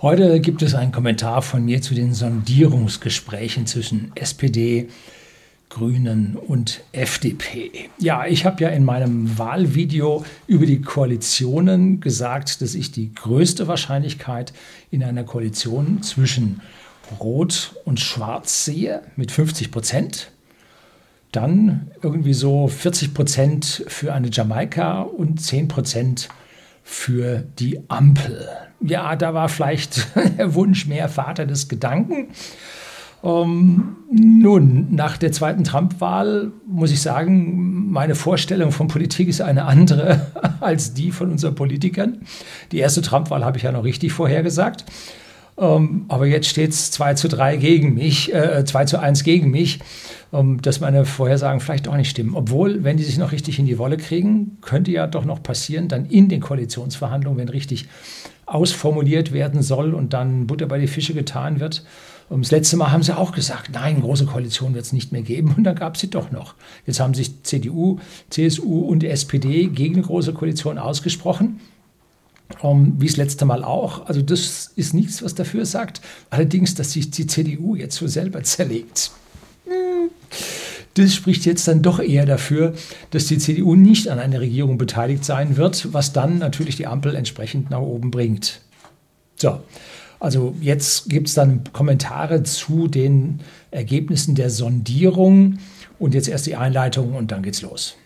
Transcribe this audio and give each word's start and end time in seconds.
Heute 0.00 0.38
gibt 0.38 0.62
es 0.62 0.76
einen 0.76 0.92
Kommentar 0.92 1.42
von 1.42 1.64
mir 1.64 1.82
zu 1.82 1.92
den 1.92 2.14
Sondierungsgesprächen 2.14 3.66
zwischen 3.66 4.12
SPD, 4.14 4.88
Grünen 5.70 6.36
und 6.36 6.82
FDP. 6.92 7.90
Ja, 7.98 8.24
ich 8.24 8.44
habe 8.44 8.62
ja 8.62 8.68
in 8.68 8.84
meinem 8.84 9.36
Wahlvideo 9.38 10.24
über 10.46 10.66
die 10.66 10.82
Koalitionen 10.82 11.98
gesagt, 11.98 12.62
dass 12.62 12.76
ich 12.76 12.92
die 12.92 13.12
größte 13.12 13.66
Wahrscheinlichkeit 13.66 14.52
in 14.92 15.02
einer 15.02 15.24
Koalition 15.24 16.00
zwischen 16.00 16.60
Rot 17.18 17.74
und 17.84 17.98
Schwarz 17.98 18.66
sehe 18.66 19.02
mit 19.16 19.32
50 19.32 19.72
Prozent. 19.72 20.30
Dann 21.32 21.90
irgendwie 22.02 22.34
so 22.34 22.68
40 22.68 23.14
Prozent 23.14 23.84
für 23.88 24.14
eine 24.14 24.28
Jamaika 24.30 25.00
und 25.00 25.40
10 25.40 25.66
Prozent 25.66 26.20
für 26.20 26.47
die 27.58 27.80
Ampel 27.88 28.48
ja, 28.80 29.16
da 29.16 29.34
war 29.34 29.48
vielleicht 29.48 30.08
der 30.38 30.54
Wunsch 30.54 30.86
mehr 30.86 31.08
Vater 31.08 31.46
des 31.46 31.68
Gedanken. 31.68 32.28
Ähm, 33.24 33.96
nun, 34.12 34.94
nach 34.94 35.16
der 35.16 35.32
zweiten 35.32 35.64
Trump-Wahl 35.64 36.52
muss 36.66 36.92
ich 36.92 37.02
sagen, 37.02 37.90
meine 37.90 38.14
Vorstellung 38.14 38.70
von 38.70 38.86
Politik 38.86 39.28
ist 39.28 39.40
eine 39.40 39.64
andere 39.64 40.26
als 40.60 40.94
die 40.94 41.10
von 41.10 41.32
unseren 41.32 41.56
Politikern. 41.56 42.20
Die 42.70 42.78
erste 42.78 43.02
Trump-Wahl 43.02 43.44
habe 43.44 43.56
ich 43.56 43.64
ja 43.64 43.72
noch 43.72 43.82
richtig 43.82 44.12
vorhergesagt. 44.12 44.84
Ähm, 45.58 46.04
aber 46.08 46.26
jetzt 46.26 46.48
steht 46.48 46.70
es 46.70 46.90
2 46.92 47.14
zu 47.14 47.28
3 47.28 47.56
gegen 47.56 47.94
mich, 47.94 48.32
äh, 48.32 48.64
2 48.64 48.84
zu 48.84 49.00
1 49.00 49.24
gegen 49.24 49.50
mich, 49.50 49.80
ähm, 50.32 50.62
dass 50.62 50.80
meine 50.80 51.04
Vorhersagen 51.04 51.60
vielleicht 51.60 51.88
auch 51.88 51.96
nicht 51.96 52.10
stimmen. 52.10 52.34
Obwohl, 52.34 52.84
wenn 52.84 52.96
die 52.96 53.02
sich 53.02 53.18
noch 53.18 53.32
richtig 53.32 53.58
in 53.58 53.66
die 53.66 53.78
Wolle 53.78 53.96
kriegen, 53.96 54.58
könnte 54.60 54.92
ja 54.92 55.06
doch 55.06 55.24
noch 55.24 55.42
passieren, 55.42 55.88
dann 55.88 56.06
in 56.06 56.28
den 56.28 56.40
Koalitionsverhandlungen, 56.40 57.38
wenn 57.38 57.48
richtig 57.48 57.88
ausformuliert 58.46 59.32
werden 59.32 59.62
soll 59.62 59.94
und 59.94 60.12
dann 60.12 60.46
Butter 60.46 60.66
bei 60.66 60.78
die 60.78 60.86
Fische 60.86 61.12
getan 61.12 61.60
wird. 61.60 61.84
Und 62.28 62.44
das 62.44 62.50
letzte 62.50 62.76
Mal 62.76 62.92
haben 62.92 63.02
sie 63.02 63.16
auch 63.16 63.32
gesagt, 63.32 63.70
nein, 63.72 64.00
große 64.00 64.26
Koalition 64.26 64.74
wird 64.74 64.84
es 64.84 64.92
nicht 64.92 65.12
mehr 65.12 65.22
geben. 65.22 65.54
Und 65.56 65.64
dann 65.64 65.74
gab 65.74 65.94
es 65.94 66.02
sie 66.02 66.10
doch 66.10 66.30
noch. 66.30 66.54
Jetzt 66.86 67.00
haben 67.00 67.14
sich 67.14 67.42
CDU, 67.42 67.98
CSU 68.30 68.80
und 68.80 69.02
SPD 69.02 69.66
gegen 69.66 69.96
eine 69.96 70.04
große 70.04 70.34
Koalition 70.34 70.78
ausgesprochen. 70.78 71.60
Um, 72.62 72.94
wie 72.98 73.06
das 73.06 73.16
letzte 73.16 73.44
Mal 73.44 73.62
auch. 73.62 74.06
Also 74.06 74.22
das 74.22 74.72
ist 74.74 74.94
nichts, 74.94 75.22
was 75.22 75.34
dafür 75.34 75.66
sagt. 75.66 76.00
Allerdings, 76.30 76.74
dass 76.74 76.92
sich 76.92 77.10
die 77.10 77.26
CDU 77.26 77.76
jetzt 77.76 77.96
so 77.96 78.06
selber 78.06 78.42
zerlegt. 78.42 79.10
Hm. 79.66 80.10
Das 80.94 81.14
spricht 81.14 81.44
jetzt 81.44 81.68
dann 81.68 81.82
doch 81.82 82.00
eher 82.00 82.26
dafür, 82.26 82.74
dass 83.10 83.26
die 83.26 83.38
CDU 83.38 83.76
nicht 83.76 84.08
an 84.08 84.18
einer 84.18 84.40
Regierung 84.40 84.78
beteiligt 84.78 85.24
sein 85.24 85.56
wird, 85.56 85.92
was 85.92 86.12
dann 86.12 86.38
natürlich 86.38 86.76
die 86.76 86.86
Ampel 86.86 87.14
entsprechend 87.14 87.70
nach 87.70 87.80
oben 87.80 88.10
bringt. 88.10 88.62
So, 89.36 89.60
also 90.18 90.56
jetzt 90.60 91.08
gibt 91.08 91.28
es 91.28 91.34
dann 91.34 91.62
Kommentare 91.72 92.42
zu 92.42 92.88
den 92.88 93.40
Ergebnissen 93.70 94.34
der 94.34 94.50
Sondierung 94.50 95.58
und 95.98 96.14
jetzt 96.14 96.28
erst 96.28 96.46
die 96.46 96.56
Einleitung 96.56 97.14
und 97.14 97.30
dann 97.30 97.42
geht's 97.42 97.62
los. 97.62 97.96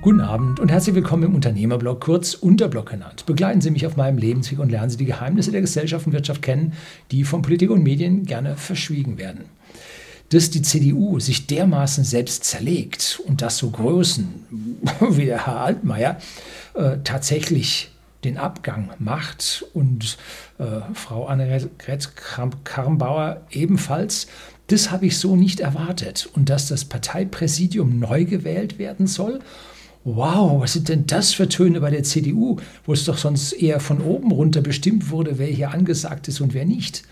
Guten 0.00 0.20
Abend 0.20 0.60
und 0.60 0.70
herzlich 0.70 0.94
willkommen 0.94 1.24
im 1.24 1.34
Unternehmerblog, 1.34 2.00
kurz 2.00 2.34
Unterblog 2.34 2.90
genannt. 2.90 3.26
Begleiten 3.26 3.60
Sie 3.60 3.72
mich 3.72 3.84
auf 3.84 3.96
meinem 3.96 4.16
Lebensweg 4.16 4.60
und 4.60 4.70
lernen 4.70 4.90
Sie 4.90 4.96
die 4.96 5.06
Geheimnisse 5.06 5.50
der 5.50 5.60
Gesellschaft 5.60 6.06
und 6.06 6.12
Wirtschaft 6.12 6.40
kennen, 6.40 6.74
die 7.10 7.24
von 7.24 7.42
Politik 7.42 7.70
und 7.70 7.82
Medien 7.82 8.24
gerne 8.24 8.56
verschwiegen 8.56 9.18
werden. 9.18 9.46
Dass 10.30 10.50
die 10.50 10.62
CDU 10.62 11.18
sich 11.18 11.48
dermaßen 11.48 12.04
selbst 12.04 12.44
zerlegt 12.44 13.20
und 13.26 13.42
dass 13.42 13.58
so 13.58 13.70
Größen 13.70 14.46
wie 15.10 15.26
der 15.26 15.46
Herr 15.46 15.62
Altmaier 15.62 16.18
äh, 16.74 16.98
tatsächlich 17.02 17.90
den 18.22 18.38
Abgang 18.38 18.90
macht 19.00 19.64
und 19.74 20.16
äh, 20.58 20.64
Frau 20.94 21.26
Annegret 21.26 22.12
Karrenbauer 22.62 23.42
ebenfalls, 23.50 24.28
das 24.68 24.92
habe 24.92 25.06
ich 25.06 25.18
so 25.18 25.34
nicht 25.34 25.58
erwartet. 25.58 26.28
Und 26.34 26.50
dass 26.50 26.68
das 26.68 26.84
Parteipräsidium 26.84 27.98
neu 27.98 28.24
gewählt 28.26 28.78
werden 28.78 29.08
soll 29.08 29.40
wow, 30.16 30.60
was 30.60 30.72
sind 30.72 30.88
denn 30.88 31.06
das 31.06 31.32
für 31.32 31.48
Töne 31.48 31.80
bei 31.80 31.90
der 31.90 32.02
CDU, 32.02 32.56
wo 32.84 32.92
es 32.92 33.04
doch 33.04 33.18
sonst 33.18 33.52
eher 33.52 33.80
von 33.80 34.00
oben 34.00 34.30
runter 34.30 34.60
bestimmt 34.60 35.10
wurde, 35.10 35.38
wer 35.38 35.48
hier 35.48 35.72
angesagt 35.72 36.28
ist 36.28 36.40
und 36.40 36.54
wer 36.54 36.64
nicht. 36.64 37.02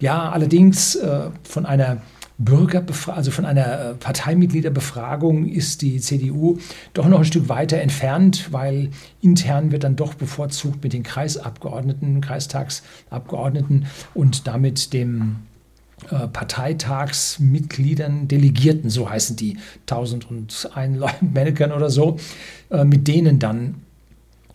Ja, 0.00 0.30
allerdings 0.30 0.96
äh, 0.96 1.30
von 1.44 1.66
einer 1.66 2.02
Bürgerbefragung, 2.36 3.16
also 3.16 3.30
von 3.30 3.44
einer 3.44 3.90
äh, 3.90 3.94
Parteimitgliederbefragung 3.94 5.48
ist 5.48 5.82
die 5.82 6.00
CDU 6.00 6.58
doch 6.92 7.06
noch 7.06 7.20
ein 7.20 7.24
Stück 7.24 7.48
weiter 7.48 7.78
entfernt, 7.78 8.48
weil 8.50 8.90
intern 9.20 9.70
wird 9.70 9.84
dann 9.84 9.94
doch 9.94 10.14
bevorzugt 10.14 10.82
mit 10.82 10.92
den 10.92 11.04
Kreisabgeordneten, 11.04 12.20
Kreistagsabgeordneten 12.20 13.86
und 14.14 14.48
damit 14.48 14.92
dem 14.92 15.36
Parteitagsmitgliedern, 16.08 18.28
Delegierten, 18.28 18.90
so 18.90 19.08
heißen 19.08 19.36
die, 19.36 19.56
1001 19.88 20.68
Mannequin 21.20 21.72
oder 21.72 21.90
so, 21.90 22.18
äh, 22.70 22.84
mit 22.84 23.08
denen 23.08 23.38
dann 23.38 23.82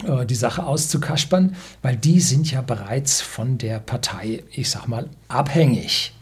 äh, 0.05 0.25
die 0.25 0.35
Sache 0.35 0.65
auszukaspern, 0.65 1.55
weil 1.81 1.97
die 1.97 2.19
sind 2.19 2.51
ja 2.51 2.61
bereits 2.61 3.21
von 3.21 3.57
der 3.57 3.79
Partei, 3.79 4.43
ich 4.51 4.69
sag 4.69 4.87
mal, 4.87 5.09
abhängig. 5.27 6.13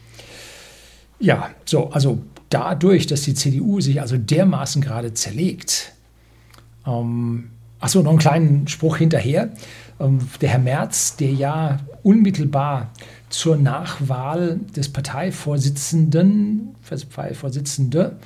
Ja, 1.20 1.50
so, 1.66 1.90
also 1.90 2.20
dadurch, 2.50 3.08
dass 3.08 3.22
die 3.22 3.34
CDU 3.34 3.82
sich 3.82 4.02
also 4.02 4.18
dermaßen 4.18 4.82
gerade 4.82 5.14
zerlegt, 5.14 5.94
ähm, 6.86 7.50
achso, 7.80 8.02
noch 8.02 8.12
einen 8.12 8.20
kleinen 8.20 8.68
Spruch 8.68 8.98
hinterher. 8.98 9.50
Ähm, 10.00 10.20
der 10.42 10.50
Herr 10.50 10.60
Merz, 10.60 11.16
der 11.18 11.32
ja 11.32 11.80
unmittelbar 12.04 12.92
zur 13.30 13.58
Nachwahl 13.58 14.60
des 14.76 14.90
Parteivorsitzenden, 14.90 16.76
Parteivorsitzende, 16.90 18.18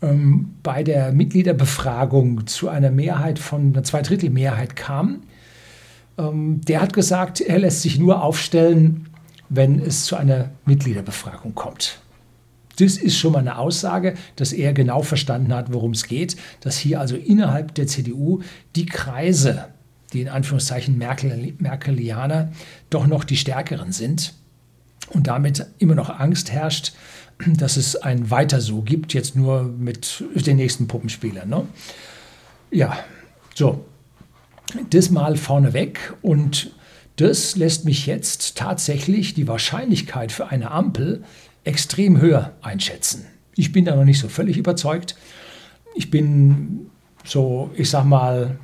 ähm, 0.00 0.54
bei 0.62 0.82
der 0.82 1.12
Mitgliederbefragung 1.12 2.46
zu 2.46 2.68
einer 2.68 2.90
Mehrheit 2.90 3.38
von 3.38 3.72
einer 3.72 3.82
Zweidrittelmehrheit 3.82 4.76
kam. 4.76 5.22
Ähm, 6.16 6.60
der 6.62 6.80
hat 6.80 6.92
gesagt, 6.92 7.40
er 7.40 7.58
lässt 7.58 7.82
sich 7.82 7.98
nur 7.98 8.22
aufstellen, 8.22 9.08
wenn 9.48 9.80
es 9.80 10.04
zu 10.04 10.16
einer 10.16 10.50
Mitgliederbefragung 10.66 11.54
kommt. 11.54 12.00
Das 12.78 12.96
ist 12.96 13.18
schon 13.18 13.32
mal 13.32 13.40
eine 13.40 13.58
Aussage, 13.58 14.14
dass 14.36 14.52
er 14.52 14.72
genau 14.72 15.02
verstanden 15.02 15.52
hat, 15.52 15.72
worum 15.72 15.92
es 15.92 16.04
geht, 16.04 16.36
dass 16.60 16.78
hier 16.78 17.00
also 17.00 17.16
innerhalb 17.16 17.74
der 17.74 17.88
CDU 17.88 18.40
die 18.76 18.86
Kreise 18.86 19.66
die 20.12 20.22
in 20.22 20.28
Anführungszeichen 20.28 20.96
Merkel, 20.98 21.54
Merkelianer, 21.58 22.52
doch 22.90 23.06
noch 23.06 23.24
die 23.24 23.36
stärkeren 23.36 23.92
sind 23.92 24.34
und 25.10 25.26
damit 25.26 25.66
immer 25.78 25.94
noch 25.94 26.10
Angst 26.10 26.50
herrscht, 26.50 26.92
dass 27.46 27.76
es 27.76 27.96
ein 27.96 28.30
Weiter 28.30 28.60
so 28.60 28.82
gibt, 28.82 29.14
jetzt 29.14 29.36
nur 29.36 29.62
mit 29.62 30.24
den 30.34 30.56
nächsten 30.56 30.88
Puppenspielern. 30.88 31.48
Ne? 31.48 31.66
Ja, 32.70 32.98
so, 33.54 33.84
das 34.90 35.10
mal 35.10 35.36
vorneweg 35.36 36.14
und 36.22 36.72
das 37.16 37.56
lässt 37.56 37.84
mich 37.84 38.06
jetzt 38.06 38.56
tatsächlich 38.56 39.34
die 39.34 39.48
Wahrscheinlichkeit 39.48 40.30
für 40.30 40.48
eine 40.48 40.70
Ampel 40.70 41.24
extrem 41.64 42.20
höher 42.20 42.52
einschätzen. 42.62 43.26
Ich 43.56 43.72
bin 43.72 43.84
da 43.84 43.96
noch 43.96 44.04
nicht 44.04 44.20
so 44.20 44.28
völlig 44.28 44.56
überzeugt. 44.56 45.16
Ich 45.96 46.10
bin 46.10 46.90
so, 47.24 47.70
ich 47.74 47.90
sag 47.90 48.04
mal, 48.04 48.58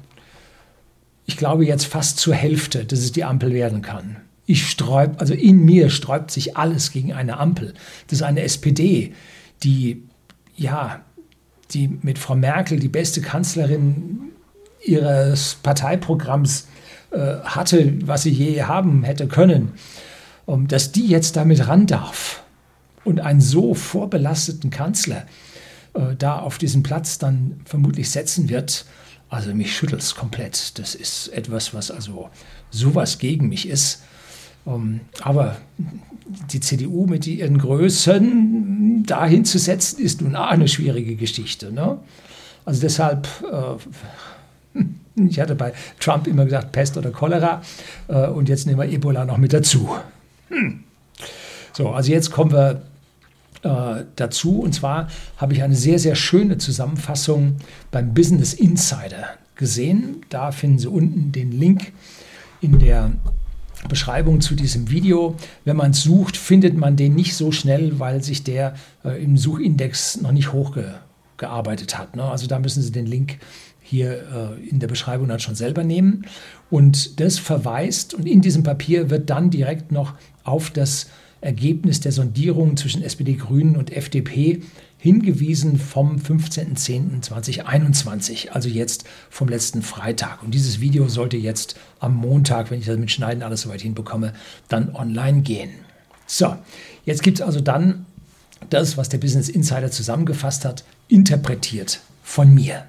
ich 1.27 1.37
glaube 1.37 1.65
jetzt 1.65 1.87
fast 1.87 2.19
zur 2.19 2.35
Hälfte, 2.35 2.85
dass 2.85 3.01
es 3.01 3.13
die 3.13 3.25
Ampel 3.25 3.53
werden 3.53 3.83
kann. 3.83 4.17
Ich 4.47 4.69
sträub, 4.69 5.21
also 5.21 5.33
in 5.33 5.65
mir 5.65 5.89
sträubt 5.89 6.31
sich 6.31 6.57
alles 6.57 6.93
gegen 6.93 7.13
eine 7.13 7.39
Ampel. 7.39 7.73
Das 8.09 8.19
ist 8.19 8.23
eine 8.23 8.43
SPD, 8.43 9.15
die, 9.63 10.03
ja, 10.57 11.01
die 11.71 11.89
mit 12.03 12.19
Frau 12.19 12.35
Merkel 12.35 12.79
die 12.79 12.89
beste 12.89 13.23
Kanzlerin 13.23 14.21
ihres 14.85 15.57
Parteiprogramms 15.63 16.69
äh, 17.11 17.37
hatte, 17.43 17.95
was 18.05 18.25
sie 18.25 18.31
je 18.31 18.65
haben 18.65 19.03
hätte 19.03 19.27
können, 19.29 19.73
um, 20.45 20.69
dass 20.69 20.93
die 20.93 21.07
jetzt 21.07 21.37
damit 21.37 21.67
ran 21.67 21.87
darf 21.87 22.43
und 23.03 23.21
einen 23.21 23.41
so 23.41 23.73
vorbelasteten 23.73 24.71
Kanzler 24.71 25.25
äh, 25.95 26.15
da 26.19 26.39
auf 26.39 26.59
diesen 26.59 26.83
Platz 26.83 27.19
dann 27.19 27.61
vermutlich 27.65 28.11
setzen 28.11 28.51
wird, 28.51 28.85
also 29.35 29.55
mich 29.55 29.77
schüttelt 29.77 30.03
es 30.03 30.15
komplett. 30.15 30.79
Das 30.79 30.95
ist 30.95 31.29
etwas, 31.29 31.75
was 31.75 31.91
also 31.91 32.31
sowas 32.71 33.19
gegen 33.19 33.49
mich 33.49 33.69
ist. 33.69 34.03
Ähm, 34.67 35.01
aber 35.21 35.57
die 36.53 36.61
CDU 36.61 37.07
mit 37.07 37.27
ihren 37.27 37.59
Größen 37.59 39.05
dahin 39.07 39.45
zu 39.45 39.59
setzen, 39.59 40.01
ist 40.01 40.23
nun 40.23 40.37
auch 40.37 40.47
eine 40.47 40.69
schwierige 40.69 41.17
Geschichte. 41.17 41.73
Ne? 41.73 41.99
Also 42.65 42.81
deshalb, 42.81 43.29
äh, 44.77 44.83
ich 45.29 45.41
hatte 45.41 45.55
bei 45.55 45.73
Trump 46.01 46.27
immer 46.27 46.45
gesagt 46.45 46.73
Pest 46.73 46.97
oder 46.97 47.11
Cholera 47.11 47.63
äh, 48.09 48.29
und 48.29 48.49
jetzt 48.49 48.67
nehmen 48.67 48.79
wir 48.79 48.89
Ebola 48.89 49.25
noch 49.25 49.39
mit 49.39 49.53
dazu. 49.53 49.91
Hm. 50.49 50.85
So, 51.73 51.91
also 51.91 52.13
jetzt 52.13 52.31
kommen 52.31 52.53
wir 52.53 52.83
äh, 53.65 54.05
dazu. 54.17 54.61
Und 54.61 54.75
zwar 54.75 55.09
habe 55.37 55.55
ich 55.55 55.63
eine 55.63 55.75
sehr, 55.75 55.99
sehr 55.99 56.15
schöne 56.15 56.59
Zusammenfassung 56.59 57.57
beim 57.91 58.15
Business 58.15 58.55
Insider 58.55 59.25
gesehen. 59.57 60.25
Da 60.29 60.53
finden 60.53 60.79
Sie 60.79 60.89
unten 60.89 61.33
den 61.33 61.51
Link 61.53 61.93
in 62.61 62.79
der 62.79 63.13
Beschreibung 63.89 64.41
zu 64.41 64.55
diesem 64.55 64.91
Video. 64.91 65.37
Wenn 65.65 65.77
man 65.77 65.91
es 65.91 66.03
sucht, 66.03 66.37
findet 66.37 66.77
man 66.77 66.97
den 66.97 67.15
nicht 67.15 67.35
so 67.35 67.53
schnell, 67.53 67.99
weil 67.99 68.23
sich 68.23 68.45
der 68.45 68.75
äh, 69.05 69.23
im 69.23 69.37
Suchindex 69.37 70.21
noch 70.21 70.33
nicht 70.33 70.53
hochgearbeitet 70.53 71.99
hat. 71.99 72.17
Ne? 72.17 72.25
Also 72.25 72.47
da 72.47 72.59
müssen 72.59 72.83
Sie 72.83 72.93
den 72.93 73.07
Link 73.07 73.39
hier 73.81 74.57
äh, 74.61 74.69
in 74.69 74.79
der 74.79 74.89
Beschreibung 74.89 75.29
dann 75.29 75.41
schon 75.41 75.55
selber 75.55 75.85
nehmen. 75.85 76.27
Und 76.71 77.21
das 77.21 77.39
verweist, 77.39 78.15
und 78.15 78.27
in 78.27 78.41
diesem 78.41 78.63
Papier 78.63 79.11
wird 79.11 79.29
dann 79.29 79.51
direkt 79.51 79.93
noch 79.93 80.15
auf 80.43 80.71
das 80.71 81.09
Ergebnis 81.45 82.01
der 82.01 82.11
Sondierung 82.13 82.77
zwischen 82.77 83.03
SPD, 83.03 83.35
Grünen 83.35 83.77
und 83.77 83.93
FDP 83.93 84.63
hingewiesen 84.99 85.79
vom 85.79 86.17
15.10.2021, 86.17 88.49
also 88.49 88.69
jetzt 88.71 89.05
vom 89.29 89.49
letzten 89.49 89.83
Freitag. 89.83 90.43
Und 90.43 90.55
dieses 90.55 90.81
Video 90.81 91.07
sollte 91.09 91.37
jetzt 91.37 91.77
am 92.01 92.15
Montag, 92.15 92.71
wenn 92.71 92.81
ich 92.81 92.87
das 92.87 92.97
mit 92.97 93.11
Schneiden 93.11 93.43
alles 93.43 93.61
soweit 93.63 93.81
hinbekomme, 93.83 94.33
dann 94.69 94.95
online 94.95 95.43
gehen. 95.43 95.73
So, 96.27 96.57
jetzt 97.05 97.23
gibt 97.23 97.41
es 97.41 97.45
also 97.45 97.61
dann 97.61 98.07
das, 98.71 98.97
was 98.97 99.11
der 99.11 99.19
Business 99.19 99.51
Insider 99.51 99.91
zusammengefasst 99.91 100.65
hat, 100.65 100.85
interpretiert 101.09 102.01
von 102.23 102.55
mir. 102.55 102.87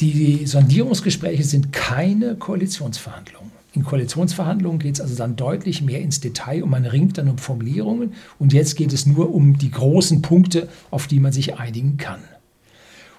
Die 0.00 0.46
Sondierungsgespräche 0.46 1.44
sind 1.44 1.74
keine 1.74 2.36
Koalitionsverhandlungen. 2.36 3.59
In 3.72 3.84
Koalitionsverhandlungen 3.84 4.80
geht 4.80 4.96
es 4.96 5.00
also 5.00 5.14
dann 5.14 5.36
deutlich 5.36 5.80
mehr 5.82 6.00
ins 6.00 6.20
Detail 6.20 6.64
und 6.64 6.70
man 6.70 6.86
ringt 6.86 7.18
dann 7.18 7.28
um 7.28 7.38
Formulierungen. 7.38 8.14
Und 8.38 8.52
jetzt 8.52 8.76
geht 8.76 8.92
es 8.92 9.06
nur 9.06 9.32
um 9.32 9.58
die 9.58 9.70
großen 9.70 10.22
Punkte, 10.22 10.68
auf 10.90 11.06
die 11.06 11.20
man 11.20 11.32
sich 11.32 11.58
einigen 11.58 11.96
kann. 11.96 12.20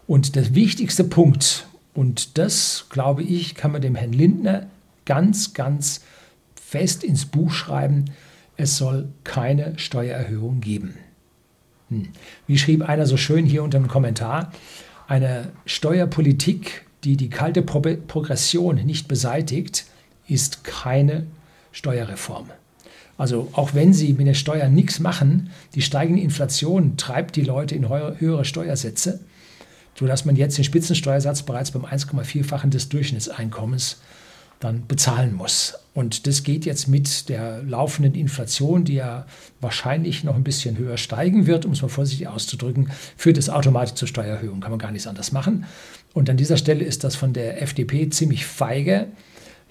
Und 0.07 0.35
der 0.35 0.53
wichtigste 0.53 1.05
Punkt, 1.05 1.67
und 1.93 2.37
das 2.37 2.87
glaube 2.89 3.23
ich, 3.23 3.55
kann 3.55 3.71
man 3.71 3.81
dem 3.81 3.95
Herrn 3.95 4.11
Lindner 4.11 4.67
ganz, 5.05 5.53
ganz 5.53 6.01
fest 6.55 7.03
ins 7.03 7.25
Buch 7.25 7.51
schreiben, 7.51 8.05
es 8.57 8.77
soll 8.77 9.07
keine 9.23 9.79
Steuererhöhung 9.79 10.59
geben. 10.59 10.95
Hm. 11.89 12.09
Wie 12.47 12.57
schrieb 12.57 12.87
einer 12.87 13.05
so 13.05 13.15
schön 13.15 13.45
hier 13.45 13.63
unter 13.63 13.79
dem 13.79 13.87
Kommentar, 13.87 14.51
eine 15.07 15.49
Steuerpolitik, 15.65 16.85
die 17.03 17.17
die 17.17 17.29
kalte 17.29 17.61
Progression 17.61 18.75
nicht 18.85 19.07
beseitigt, 19.07 19.85
ist 20.31 20.63
keine 20.63 21.27
Steuerreform. 21.71 22.49
Also 23.17 23.49
auch 23.53 23.73
wenn 23.73 23.93
Sie 23.93 24.13
mit 24.13 24.25
den 24.25 24.35
Steuern 24.35 24.73
nichts 24.73 24.99
machen, 24.99 25.51
die 25.75 25.81
steigende 25.81 26.21
Inflation 26.21 26.97
treibt 26.97 27.35
die 27.35 27.43
Leute 27.43 27.75
in 27.75 27.87
höhere 27.87 28.45
Steuersätze, 28.45 29.19
sodass 29.93 30.25
man 30.25 30.35
jetzt 30.35 30.57
den 30.57 30.63
Spitzensteuersatz 30.63 31.43
bereits 31.43 31.71
beim 31.71 31.85
1,4-fachen 31.85 32.71
des 32.71 32.89
Durchschnittseinkommens 32.89 34.01
dann 34.59 34.87
bezahlen 34.87 35.35
muss. 35.35 35.75
Und 35.93 36.25
das 36.25 36.43
geht 36.43 36.65
jetzt 36.65 36.87
mit 36.87 37.29
der 37.29 37.61
laufenden 37.63 38.15
Inflation, 38.15 38.85
die 38.85 38.93
ja 38.93 39.25
wahrscheinlich 39.59 40.23
noch 40.23 40.35
ein 40.35 40.43
bisschen 40.43 40.77
höher 40.77 40.97
steigen 40.97 41.47
wird, 41.47 41.65
um 41.65 41.73
es 41.73 41.81
mal 41.81 41.89
vorsichtig 41.89 42.27
auszudrücken, 42.27 42.89
führt 43.17 43.37
es 43.37 43.49
automatisch 43.49 43.95
zur 43.95 44.07
Steuererhöhung. 44.07 44.61
Kann 44.61 44.71
man 44.71 44.79
gar 44.79 44.91
nichts 44.91 45.07
anders 45.07 45.31
machen. 45.31 45.65
Und 46.13 46.29
an 46.29 46.37
dieser 46.37 46.57
Stelle 46.57 46.85
ist 46.85 47.03
das 47.03 47.15
von 47.15 47.33
der 47.33 47.61
FDP 47.61 48.09
ziemlich 48.09 48.45
feige 48.45 49.07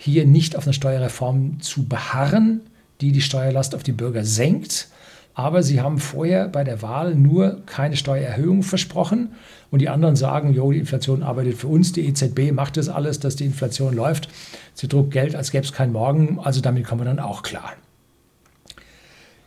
hier 0.02 0.24
nicht 0.24 0.56
auf 0.56 0.64
eine 0.64 0.72
Steuerreform 0.72 1.60
zu 1.60 1.84
beharren, 1.84 2.62
die 3.02 3.12
die 3.12 3.20
Steuerlast 3.20 3.74
auf 3.74 3.82
die 3.82 3.92
Bürger 3.92 4.24
senkt. 4.24 4.88
Aber 5.34 5.62
sie 5.62 5.82
haben 5.82 5.98
vorher 5.98 6.48
bei 6.48 6.64
der 6.64 6.80
Wahl 6.80 7.14
nur 7.14 7.62
keine 7.66 7.96
Steuererhöhung 7.96 8.62
versprochen. 8.62 9.32
Und 9.70 9.80
die 9.80 9.90
anderen 9.90 10.16
sagen, 10.16 10.54
jo, 10.54 10.72
die 10.72 10.78
Inflation 10.78 11.22
arbeitet 11.22 11.58
für 11.58 11.68
uns, 11.68 11.92
die 11.92 12.06
EZB 12.06 12.50
macht 12.52 12.78
das 12.78 12.88
alles, 12.88 13.20
dass 13.20 13.36
die 13.36 13.44
Inflation 13.44 13.94
läuft. 13.94 14.28
Sie 14.72 14.88
druckt 14.88 15.10
Geld, 15.10 15.36
als 15.36 15.50
gäbe 15.50 15.64
es 15.64 15.72
keinen 15.72 15.92
Morgen. 15.92 16.38
Also 16.42 16.62
damit 16.62 16.86
kommen 16.86 17.02
wir 17.02 17.04
dann 17.06 17.20
auch 17.20 17.42
klar. 17.42 17.74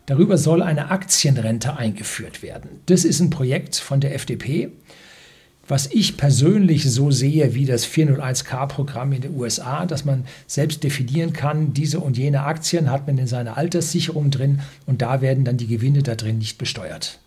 Darüber 0.06 0.38
soll 0.38 0.62
eine 0.62 0.92
Aktienrente 0.92 1.78
eingeführt 1.78 2.44
werden. 2.44 2.70
Das 2.86 3.06
ist 3.06 3.20
ein 3.22 3.32
Projekt 3.32 3.78
von 3.78 4.02
der 4.02 4.14
FDP 4.14 4.70
was 5.68 5.88
ich 5.88 6.18
persönlich 6.18 6.92
so 6.92 7.10
sehe 7.12 7.54
wie 7.54 7.66
das 7.66 7.88
401k-Programm 7.88 9.14
in 9.14 9.22
den 9.22 9.36
USA, 9.38 9.86
dass 9.86 10.04
man 10.04 10.26
selbst 10.46 10.84
definieren 10.84 11.32
kann, 11.32 11.74
diese 11.74 12.00
und 12.00 12.18
jene 12.18 12.44
Aktien 12.44 12.92
hat 12.92 13.08
man 13.08 13.18
in 13.18 13.28
seiner 13.28 13.58
Alterssicherung 13.58 14.30
drin 14.30 14.60
und 14.86 15.02
da 15.02 15.22
werden 15.22 15.46
dann 15.46 15.58
die 15.58 15.68
Gewinne 15.68 16.04
da 16.04 16.16
drin 16.16 16.38
nicht 16.38 16.58
besteuert. 16.58 17.20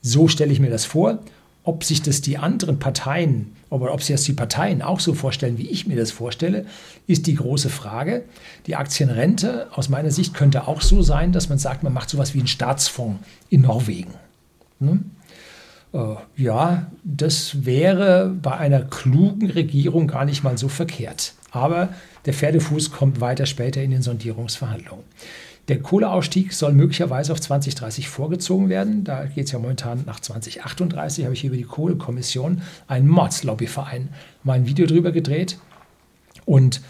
So 0.00 0.28
stelle 0.28 0.52
ich 0.52 0.60
mir 0.60 0.70
das 0.70 0.86
vor. 0.86 1.18
Ob 1.62 1.84
sich 1.84 2.00
das 2.00 2.22
die 2.22 2.38
anderen 2.38 2.78
Parteien 2.78 3.52
oder 3.68 3.92
ob 3.92 4.02
sich 4.02 4.14
das 4.16 4.24
die 4.24 4.32
Parteien 4.32 4.80
auch 4.80 4.98
so 4.98 5.12
vorstellen, 5.12 5.58
wie 5.58 5.68
ich 5.68 5.86
mir 5.86 5.96
das 5.96 6.10
vorstelle, 6.10 6.64
ist 7.06 7.26
die 7.26 7.34
große 7.34 7.68
Frage. 7.68 8.24
Die 8.66 8.76
Aktienrente 8.76 9.68
aus 9.72 9.90
meiner 9.90 10.10
Sicht 10.10 10.32
könnte 10.32 10.66
auch 10.66 10.80
so 10.80 11.02
sein, 11.02 11.32
dass 11.32 11.50
man 11.50 11.58
sagt, 11.58 11.82
man 11.82 11.92
macht 11.92 12.08
sowas 12.08 12.32
wie 12.32 12.38
einen 12.38 12.48
Staatsfonds 12.48 13.20
in 13.50 13.60
Norwegen. 13.60 14.14
Ne? 14.78 15.00
Äh, 15.92 16.14
ja, 16.36 16.90
das 17.04 17.64
wäre 17.64 18.34
bei 18.42 18.56
einer 18.56 18.82
klugen 18.82 19.50
Regierung 19.50 20.06
gar 20.06 20.24
nicht 20.24 20.42
mal 20.42 20.58
so 20.58 20.68
verkehrt. 20.68 21.34
Aber 21.50 21.90
der 22.26 22.34
Pferdefuß 22.34 22.92
kommt 22.92 23.20
weiter 23.20 23.46
später 23.46 23.82
in 23.82 23.90
den 23.90 24.02
Sondierungsverhandlungen. 24.02 25.04
Der 25.68 25.80
Kohleausstieg 25.80 26.52
soll 26.52 26.72
möglicherweise 26.72 27.32
auf 27.32 27.40
2030 27.40 28.08
vorgezogen 28.08 28.68
werden. 28.68 29.04
Da 29.04 29.26
geht 29.26 29.46
es 29.46 29.52
ja 29.52 29.58
momentan 29.58 30.02
nach 30.04 30.18
2038. 30.18 31.24
Habe 31.24 31.34
ich 31.34 31.40
hier 31.42 31.50
über 31.50 31.56
die 31.56 31.64
Kohlekommission, 31.64 32.62
einen 32.88 33.06
Mordslobbyverein, 33.06 34.08
mal 34.42 34.54
ein 34.54 34.66
Video 34.66 34.86
drüber 34.86 35.12
gedreht. 35.12 35.58
Und 36.44 36.80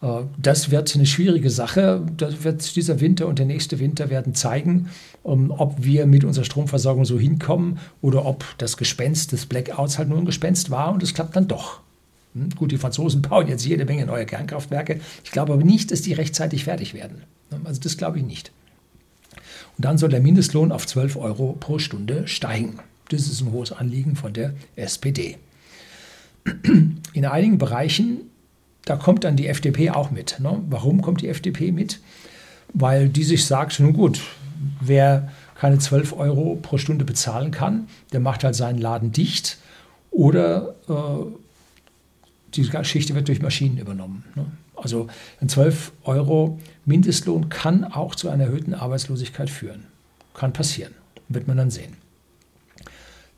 das 0.00 0.70
wird 0.70 0.94
eine 0.94 1.06
schwierige 1.06 1.50
Sache. 1.50 2.02
Das 2.16 2.44
wird 2.44 2.76
dieser 2.76 3.00
Winter 3.00 3.26
und 3.26 3.38
der 3.38 3.46
nächste 3.46 3.78
Winter 3.78 4.10
werden 4.10 4.34
zeigen, 4.34 4.90
ähm, 5.24 5.50
ob 5.50 5.82
wir 5.84 6.06
mit 6.06 6.24
unserer 6.24 6.44
Stromversorgung 6.44 7.04
so 7.04 7.18
hinkommen 7.18 7.78
oder 8.02 8.26
ob 8.26 8.44
das 8.58 8.76
Gespenst 8.76 9.32
des 9.32 9.46
Blackouts 9.46 9.98
halt 9.98 10.08
nur 10.08 10.18
ein 10.18 10.26
Gespenst 10.26 10.70
war 10.70 10.92
und 10.92 11.02
es 11.02 11.14
klappt 11.14 11.34
dann 11.34 11.48
doch. 11.48 11.80
Hm, 12.34 12.50
gut, 12.50 12.72
die 12.72 12.78
Franzosen 12.78 13.22
bauen 13.28 13.48
jetzt 13.48 13.64
jede 13.64 13.86
Menge 13.86 14.06
neue 14.06 14.26
Kernkraftwerke. 14.26 15.00
Ich 15.24 15.30
glaube 15.30 15.54
aber 15.54 15.64
nicht, 15.64 15.90
dass 15.90 16.02
die 16.02 16.12
rechtzeitig 16.12 16.64
fertig 16.64 16.92
werden. 16.92 17.22
Also 17.64 17.80
das 17.80 17.96
glaube 17.96 18.18
ich 18.18 18.24
nicht. 18.24 18.52
Und 19.78 19.84
dann 19.84 19.98
soll 19.98 20.10
der 20.10 20.20
Mindestlohn 20.20 20.72
auf 20.72 20.86
12 20.86 21.16
Euro 21.16 21.56
pro 21.58 21.78
Stunde 21.78 22.28
steigen. 22.28 22.78
Das 23.08 23.22
ist 23.22 23.40
ein 23.40 23.52
hohes 23.52 23.72
Anliegen 23.72 24.16
von 24.16 24.32
der 24.32 24.54
SPD. 24.74 25.38
In 27.12 27.24
einigen 27.24 27.58
Bereichen 27.58 28.20
da 28.86 28.96
kommt 28.96 29.24
dann 29.24 29.36
die 29.36 29.48
FDP 29.48 29.90
auch 29.90 30.10
mit. 30.10 30.40
Ne? 30.40 30.62
Warum 30.70 31.02
kommt 31.02 31.20
die 31.20 31.28
FDP 31.28 31.72
mit? 31.72 32.00
Weil 32.72 33.08
die 33.08 33.24
sich 33.24 33.44
sagt, 33.44 33.78
nun 33.80 33.92
gut, 33.92 34.22
wer 34.80 35.30
keine 35.56 35.78
12 35.78 36.14
Euro 36.14 36.56
pro 36.62 36.78
Stunde 36.78 37.04
bezahlen 37.04 37.50
kann, 37.50 37.88
der 38.12 38.20
macht 38.20 38.44
halt 38.44 38.54
seinen 38.54 38.78
Laden 38.78 39.12
dicht 39.12 39.58
oder 40.10 40.74
äh, 40.88 41.26
die 42.54 42.62
Geschichte 42.62 43.14
wird 43.14 43.28
durch 43.28 43.42
Maschinen 43.42 43.76
übernommen. 43.76 44.24
Ne? 44.34 44.46
Also 44.76 45.08
ein 45.40 45.48
12 45.48 45.92
Euro 46.04 46.60
Mindestlohn 46.84 47.48
kann 47.48 47.84
auch 47.84 48.14
zu 48.14 48.28
einer 48.28 48.44
erhöhten 48.44 48.74
Arbeitslosigkeit 48.74 49.50
führen. 49.50 49.84
Kann 50.32 50.52
passieren, 50.52 50.92
wird 51.28 51.48
man 51.48 51.56
dann 51.56 51.70
sehen. 51.70 51.94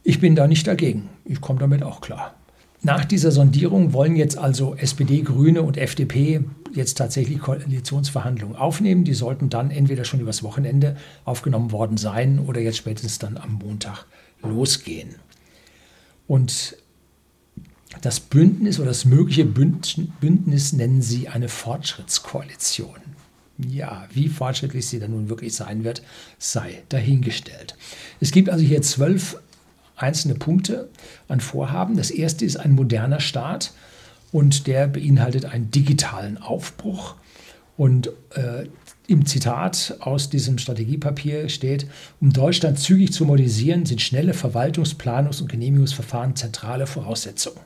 Ich 0.02 0.20
bin 0.20 0.34
da 0.34 0.46
nicht 0.46 0.66
dagegen. 0.66 1.08
Ich 1.24 1.40
komme 1.40 1.58
damit 1.58 1.82
auch 1.82 2.00
klar. 2.00 2.34
Nach 2.82 3.04
dieser 3.04 3.32
Sondierung 3.32 3.92
wollen 3.92 4.14
jetzt 4.14 4.38
also 4.38 4.76
SPD, 4.76 5.22
Grüne 5.22 5.62
und 5.62 5.76
FDP 5.76 6.44
jetzt 6.72 6.94
tatsächlich 6.94 7.40
Koalitionsverhandlungen 7.40 8.56
aufnehmen. 8.56 9.04
Die 9.04 9.14
sollten 9.14 9.50
dann 9.50 9.70
entweder 9.70 10.04
schon 10.04 10.20
übers 10.20 10.44
Wochenende 10.44 10.96
aufgenommen 11.24 11.72
worden 11.72 11.96
sein 11.96 12.38
oder 12.38 12.60
jetzt 12.60 12.78
spätestens 12.78 13.18
dann 13.18 13.36
am 13.36 13.54
Montag 13.54 14.06
losgehen. 14.42 15.16
Und 16.28 16.76
das 18.00 18.20
Bündnis 18.20 18.78
oder 18.78 18.88
das 18.88 19.04
mögliche 19.04 19.44
Bündnis 19.44 20.72
nennen 20.72 21.02
sie 21.02 21.26
eine 21.26 21.48
Fortschrittskoalition. 21.48 23.00
Ja, 23.66 24.06
wie 24.12 24.28
fortschrittlich 24.28 24.86
sie 24.86 25.00
dann 25.00 25.10
nun 25.10 25.28
wirklich 25.28 25.52
sein 25.52 25.82
wird, 25.82 26.02
sei 26.38 26.84
dahingestellt. 26.90 27.76
Es 28.20 28.30
gibt 28.30 28.50
also 28.50 28.64
hier 28.64 28.82
zwölf 28.82 29.40
einzelne 29.98 30.34
Punkte 30.34 30.88
an 31.28 31.40
Vorhaben. 31.40 31.96
Das 31.96 32.10
erste 32.10 32.44
ist 32.44 32.56
ein 32.56 32.72
moderner 32.72 33.20
Staat 33.20 33.72
und 34.32 34.66
der 34.66 34.86
beinhaltet 34.86 35.44
einen 35.44 35.70
digitalen 35.70 36.38
Aufbruch. 36.38 37.14
Und 37.76 38.08
äh, 38.34 38.66
im 39.06 39.24
Zitat 39.24 39.96
aus 40.00 40.28
diesem 40.28 40.58
Strategiepapier 40.58 41.48
steht, 41.48 41.86
um 42.20 42.32
Deutschland 42.32 42.78
zügig 42.78 43.12
zu 43.12 43.24
modernisieren, 43.24 43.86
sind 43.86 44.02
schnelle 44.02 44.34
Verwaltungs-, 44.34 44.96
Planungs- 44.96 45.40
und 45.40 45.48
Genehmigungsverfahren 45.48 46.36
zentrale 46.36 46.86
Voraussetzungen. 46.86 47.60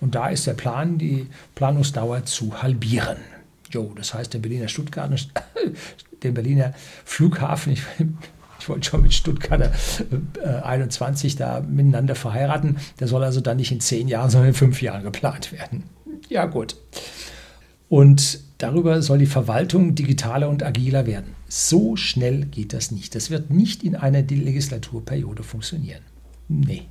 Und 0.00 0.14
da 0.14 0.28
ist 0.28 0.46
der 0.46 0.54
Plan, 0.54 0.98
die 0.98 1.26
Planungsdauer 1.54 2.24
zu 2.24 2.62
halbieren. 2.62 3.18
Jo, 3.70 3.92
das 3.96 4.14
heißt, 4.14 4.32
der 4.32 4.38
Berliner 4.38 4.68
Stuttgart, 4.68 5.10
den 6.22 6.34
Berliner 6.34 6.72
Flughafen, 7.04 7.72
ich 7.72 7.82
Ich 8.60 8.68
wollte 8.68 8.88
schon 8.88 9.02
mit 9.02 9.12
Stuttgarter 9.12 9.72
äh, 10.42 10.62
21 10.62 11.36
da 11.36 11.60
miteinander 11.60 12.14
verheiraten. 12.14 12.78
Der 13.00 13.08
soll 13.08 13.24
also 13.24 13.40
dann 13.40 13.56
nicht 13.56 13.72
in 13.72 13.80
zehn 13.80 14.08
Jahren, 14.08 14.30
sondern 14.30 14.48
in 14.48 14.54
fünf 14.54 14.80
Jahren 14.82 15.02
geplant 15.02 15.52
werden. 15.52 15.84
Ja, 16.28 16.46
gut. 16.46 16.76
Und 17.88 18.40
darüber 18.58 19.02
soll 19.02 19.18
die 19.18 19.26
Verwaltung 19.26 19.94
digitaler 19.94 20.48
und 20.48 20.62
agiler 20.62 21.06
werden. 21.06 21.34
So 21.48 21.96
schnell 21.96 22.46
geht 22.46 22.72
das 22.72 22.90
nicht. 22.90 23.14
Das 23.14 23.30
wird 23.30 23.50
nicht 23.50 23.82
in 23.82 23.94
einer 23.94 24.22
Legislaturperiode 24.22 25.42
funktionieren. 25.42 26.02
Nee. 26.48 26.82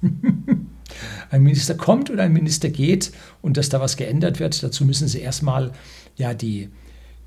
ein 1.30 1.42
Minister 1.42 1.74
kommt 1.74 2.10
oder 2.10 2.22
ein 2.22 2.32
Minister 2.32 2.70
geht 2.70 3.12
und 3.42 3.56
dass 3.56 3.68
da 3.68 3.80
was 3.80 3.96
geändert 3.96 4.40
wird, 4.40 4.62
dazu 4.62 4.84
müssen 4.84 5.08
sie 5.08 5.20
erstmal 5.20 5.72
ja 6.16 6.34
die, 6.34 6.70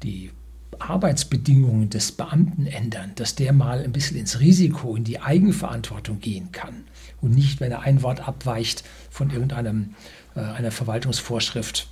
die 0.04 0.32
Arbeitsbedingungen 0.80 1.90
des 1.90 2.12
Beamten 2.12 2.66
ändern, 2.66 3.12
dass 3.16 3.36
der 3.36 3.54
mal 3.54 3.84
ein 3.84 3.92
bisschen 3.92 4.18
ins 4.18 4.40
Risiko, 4.40 4.96
in 4.96 5.04
die 5.04 5.20
Eigenverantwortung 5.20 6.20
gehen 6.20 6.52
kann 6.52 6.86
und 7.22 7.36
nicht, 7.36 7.60
wenn 7.60 7.72
er 7.72 7.82
ein 7.82 8.02
Wort 8.02 8.28
abweicht 8.28 8.84
von 9.10 9.30
irgendeinem 9.30 9.96
äh, 10.36 10.40
einer 10.40 10.72
Verwaltungsvorschrift, 10.72 11.88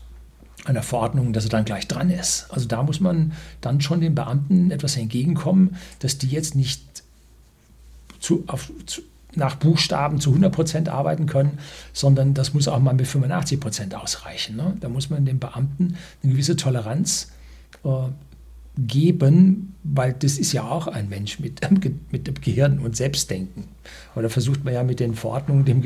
einer 0.66 0.84
Verordnung, 0.84 1.34
dass 1.34 1.46
er 1.46 1.50
dann 1.50 1.66
gleich 1.66 1.88
dran 1.88 2.10
ist. 2.10 2.48
Also 2.50 2.68
da 2.68 2.84
muss 2.84 3.00
man 3.00 3.34
dann 3.62 3.82
schon 3.82 4.02
den 4.02 4.16
Beamten 4.16 4.72
etwas 4.72 4.98
entgegenkommen, 4.98 5.78
dass 6.00 6.18
die 6.18 6.28
jetzt 6.28 6.56
nicht 6.56 7.04
zu, 8.20 8.44
auf, 8.48 8.72
zu, 8.86 9.02
nach 9.36 9.56
Buchstaben 9.56 10.20
zu 10.20 10.32
100 10.32 10.52
Prozent 10.52 10.90
arbeiten 10.90 11.28
können, 11.28 11.60
sondern 11.94 12.34
das 12.34 12.54
muss 12.54 12.68
auch 12.68 12.80
mal 12.80 12.94
mit 12.94 13.08
85 13.08 13.60
Prozent 13.60 13.96
ausreichen. 13.96 14.56
Ne? 14.56 14.76
Da 14.80 14.90
muss 14.90 15.10
man 15.10 15.26
den 15.26 15.40
Beamten 15.40 15.96
eine 16.24 16.32
gewisse 16.34 16.56
Toleranz 16.56 17.32
äh, 17.84 17.90
geben, 18.88 19.76
weil 19.84 20.14
das 20.14 20.38
ist 20.38 20.54
ja 20.54 20.64
auch 20.64 20.88
ein 20.88 21.10
Mensch 21.10 21.40
mit, 21.40 21.60
mit 22.12 22.28
dem 22.28 22.36
Gehirn 22.36 22.80
und 22.80 22.96
Selbstdenken. 22.96 23.66
Da 24.16 24.30
versucht 24.30 24.64
man 24.64 24.74
ja 24.74 24.84
mit 24.84 25.00
den 25.00 25.16
Verordnungen 25.16 25.66
dem, 25.66 25.82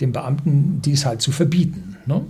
dem 0.00 0.12
Beamten 0.12 0.80
dies 0.84 1.06
halt 1.06 1.22
zu 1.22 1.32
verbieten. 1.32 1.96
Ne? 2.06 2.22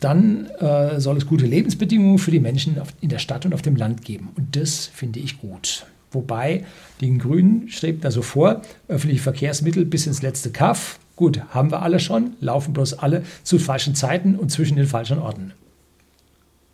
Dann 0.00 0.46
äh, 0.58 1.00
soll 1.00 1.16
es 1.16 1.26
gute 1.26 1.46
Lebensbedingungen 1.46 2.18
für 2.18 2.30
die 2.30 2.40
Menschen 2.40 2.78
auf, 2.78 2.88
in 3.00 3.08
der 3.08 3.18
Stadt 3.18 3.46
und 3.46 3.54
auf 3.54 3.62
dem 3.62 3.76
Land 3.76 4.04
geben. 4.04 4.30
Und 4.36 4.56
das 4.56 4.86
finde 4.86 5.20
ich 5.20 5.40
gut. 5.40 5.86
Wobei 6.10 6.64
den 7.00 7.18
Grünen 7.18 7.68
strebt 7.68 8.04
also 8.04 8.22
vor, 8.22 8.62
öffentliche 8.88 9.22
Verkehrsmittel 9.22 9.84
bis 9.84 10.06
ins 10.06 10.22
letzte 10.22 10.50
Kaff. 10.50 10.98
Gut, 11.16 11.40
haben 11.50 11.70
wir 11.70 11.82
alle 11.82 12.00
schon, 12.00 12.32
laufen 12.40 12.72
bloß 12.72 12.94
alle 12.94 13.22
zu 13.42 13.58
falschen 13.58 13.94
Zeiten 13.94 14.34
und 14.34 14.50
zwischen 14.50 14.76
den 14.76 14.86
falschen 14.86 15.18
Orten. 15.18 15.52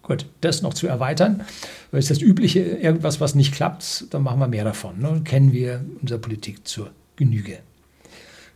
Gut, 0.09 0.27
das 0.41 0.63
noch 0.63 0.75
zu 0.75 0.89
erweitern, 0.89 1.45
weil 1.93 2.01
ist 2.01 2.11
das 2.11 2.21
Übliche, 2.21 2.61
irgendwas, 2.61 3.21
was 3.21 3.37
nicht 3.37 3.55
klappt, 3.55 4.07
dann 4.11 4.23
machen 4.23 4.41
wir 4.41 4.49
mehr 4.49 4.65
davon. 4.65 4.99
Ne? 4.99 5.21
Kennen 5.23 5.53
wir 5.53 5.85
unsere 6.01 6.19
Politik 6.19 6.67
zur 6.67 6.91
Genüge. 7.15 7.59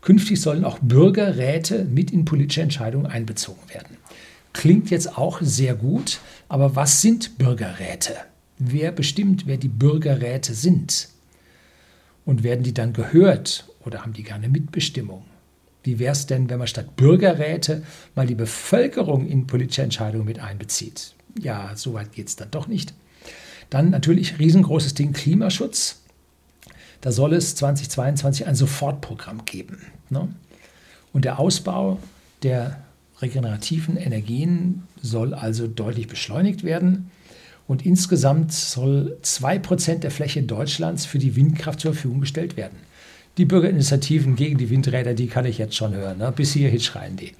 Künftig 0.00 0.40
sollen 0.40 0.64
auch 0.64 0.80
Bürgerräte 0.80 1.84
mit 1.84 2.10
in 2.10 2.24
politische 2.24 2.62
Entscheidungen 2.62 3.06
einbezogen 3.06 3.62
werden. 3.72 3.98
Klingt 4.52 4.90
jetzt 4.90 5.16
auch 5.16 5.40
sehr 5.40 5.76
gut, 5.76 6.18
aber 6.48 6.74
was 6.74 7.00
sind 7.00 7.38
Bürgerräte? 7.38 8.14
wer 8.70 8.92
bestimmt, 8.92 9.46
wer 9.46 9.56
die 9.56 9.68
Bürgerräte 9.68 10.54
sind? 10.54 11.08
Und 12.24 12.44
werden 12.44 12.62
die 12.62 12.74
dann 12.74 12.92
gehört 12.92 13.66
oder 13.84 14.02
haben 14.02 14.12
die 14.12 14.22
gerne 14.22 14.48
Mitbestimmung? 14.48 15.24
Wie 15.82 15.98
wäre 15.98 16.12
es 16.12 16.26
denn, 16.26 16.48
wenn 16.48 16.58
man 16.58 16.68
statt 16.68 16.94
Bürgerräte 16.94 17.82
mal 18.14 18.26
die 18.26 18.36
Bevölkerung 18.36 19.26
in 19.26 19.48
politische 19.48 19.82
Entscheidungen 19.82 20.24
mit 20.24 20.38
einbezieht? 20.38 21.14
Ja, 21.40 21.72
so 21.74 21.94
weit 21.94 22.12
geht 22.12 22.28
es 22.28 22.36
dann 22.36 22.50
doch 22.50 22.66
nicht. 22.66 22.94
Dann 23.70 23.90
natürlich 23.90 24.38
riesengroßes 24.38 24.94
Ding 24.94 25.12
Klimaschutz. 25.12 26.02
Da 27.00 27.10
soll 27.10 27.32
es 27.32 27.54
2022 27.56 28.46
ein 28.46 28.54
Sofortprogramm 28.54 29.44
geben. 29.44 29.78
Ne? 30.10 30.28
Und 31.12 31.24
der 31.24 31.38
Ausbau 31.38 31.98
der 32.42 32.82
regenerativen 33.20 33.96
Energien 33.96 34.82
soll 35.00 35.34
also 35.34 35.66
deutlich 35.66 36.08
beschleunigt 36.08 36.64
werden. 36.64 37.10
Und 37.66 37.86
insgesamt 37.86 38.52
soll 38.52 39.16
2% 39.22 40.00
der 40.00 40.10
Fläche 40.10 40.42
Deutschlands 40.42 41.06
für 41.06 41.18
die 41.18 41.36
Windkraft 41.36 41.80
zur 41.80 41.94
Verfügung 41.94 42.20
gestellt 42.20 42.56
werden. 42.56 42.76
Die 43.38 43.46
Bürgerinitiativen 43.46 44.36
gegen 44.36 44.58
die 44.58 44.68
Windräder, 44.68 45.14
die 45.14 45.28
kann 45.28 45.46
ich 45.46 45.58
jetzt 45.58 45.76
schon 45.76 45.94
hören. 45.94 46.18
Ne? 46.18 46.32
Bis 46.32 46.52
hierhin 46.52 46.80
schreien 46.80 47.16
die. 47.16 47.32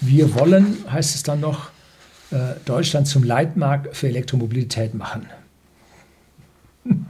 Wir 0.00 0.34
wollen, 0.34 0.78
heißt 0.90 1.14
es 1.14 1.22
dann 1.22 1.40
noch, 1.40 1.70
Deutschland 2.64 3.06
zum 3.06 3.22
Leitmarkt 3.22 3.96
für 3.96 4.08
Elektromobilität 4.08 4.94
machen. 4.94 5.26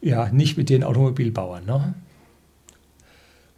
ja, 0.00 0.28
nicht 0.30 0.56
mit 0.56 0.70
den 0.70 0.84
Automobilbauern. 0.84 1.64
Ne? 1.64 1.94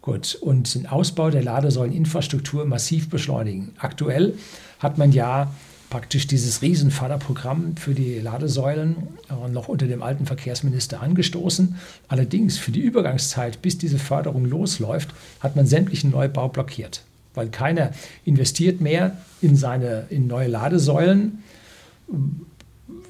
Gut, 0.03 0.35
und 0.35 0.75
den 0.75 0.87
Ausbau 0.87 1.31
der 1.31 1.43
Ladesäuleninfrastruktur 1.43 2.65
massiv 2.65 3.11
beschleunigen. 3.11 3.73
Aktuell 3.79 4.35
hat 4.79 4.97
man 4.97 5.13
ja 5.13 5.53
praktisch 5.91 6.27
dieses 6.27 6.63
Riesenförderprogramm 6.63 7.77
für 7.77 7.95
die 7.95 8.21
Ladesäulen 8.21 8.97
äh, 9.29 9.51
noch 9.51 9.69
unter 9.69 9.87
dem 9.87 10.03
alten 10.03 10.25
Verkehrsminister 10.25 11.03
angestoßen. 11.03 11.77
Allerdings 12.09 12.57
für 12.57 12.71
die 12.71 12.81
Übergangszeit, 12.81 13.61
bis 13.61 13.77
diese 13.77 13.99
Förderung 13.99 14.47
losläuft, 14.47 15.11
hat 15.41 15.57
man 15.57 15.67
sämtlichen 15.67 16.11
Neubau 16.11 16.49
blockiert, 16.49 17.03
weil 17.35 17.49
keiner 17.49 17.93
investiert 18.25 18.81
mehr 18.81 19.17
in, 19.41 19.57
seine, 19.57 20.07
in 20.11 20.27
neue 20.27 20.49
Ladesäulen, 20.49 21.43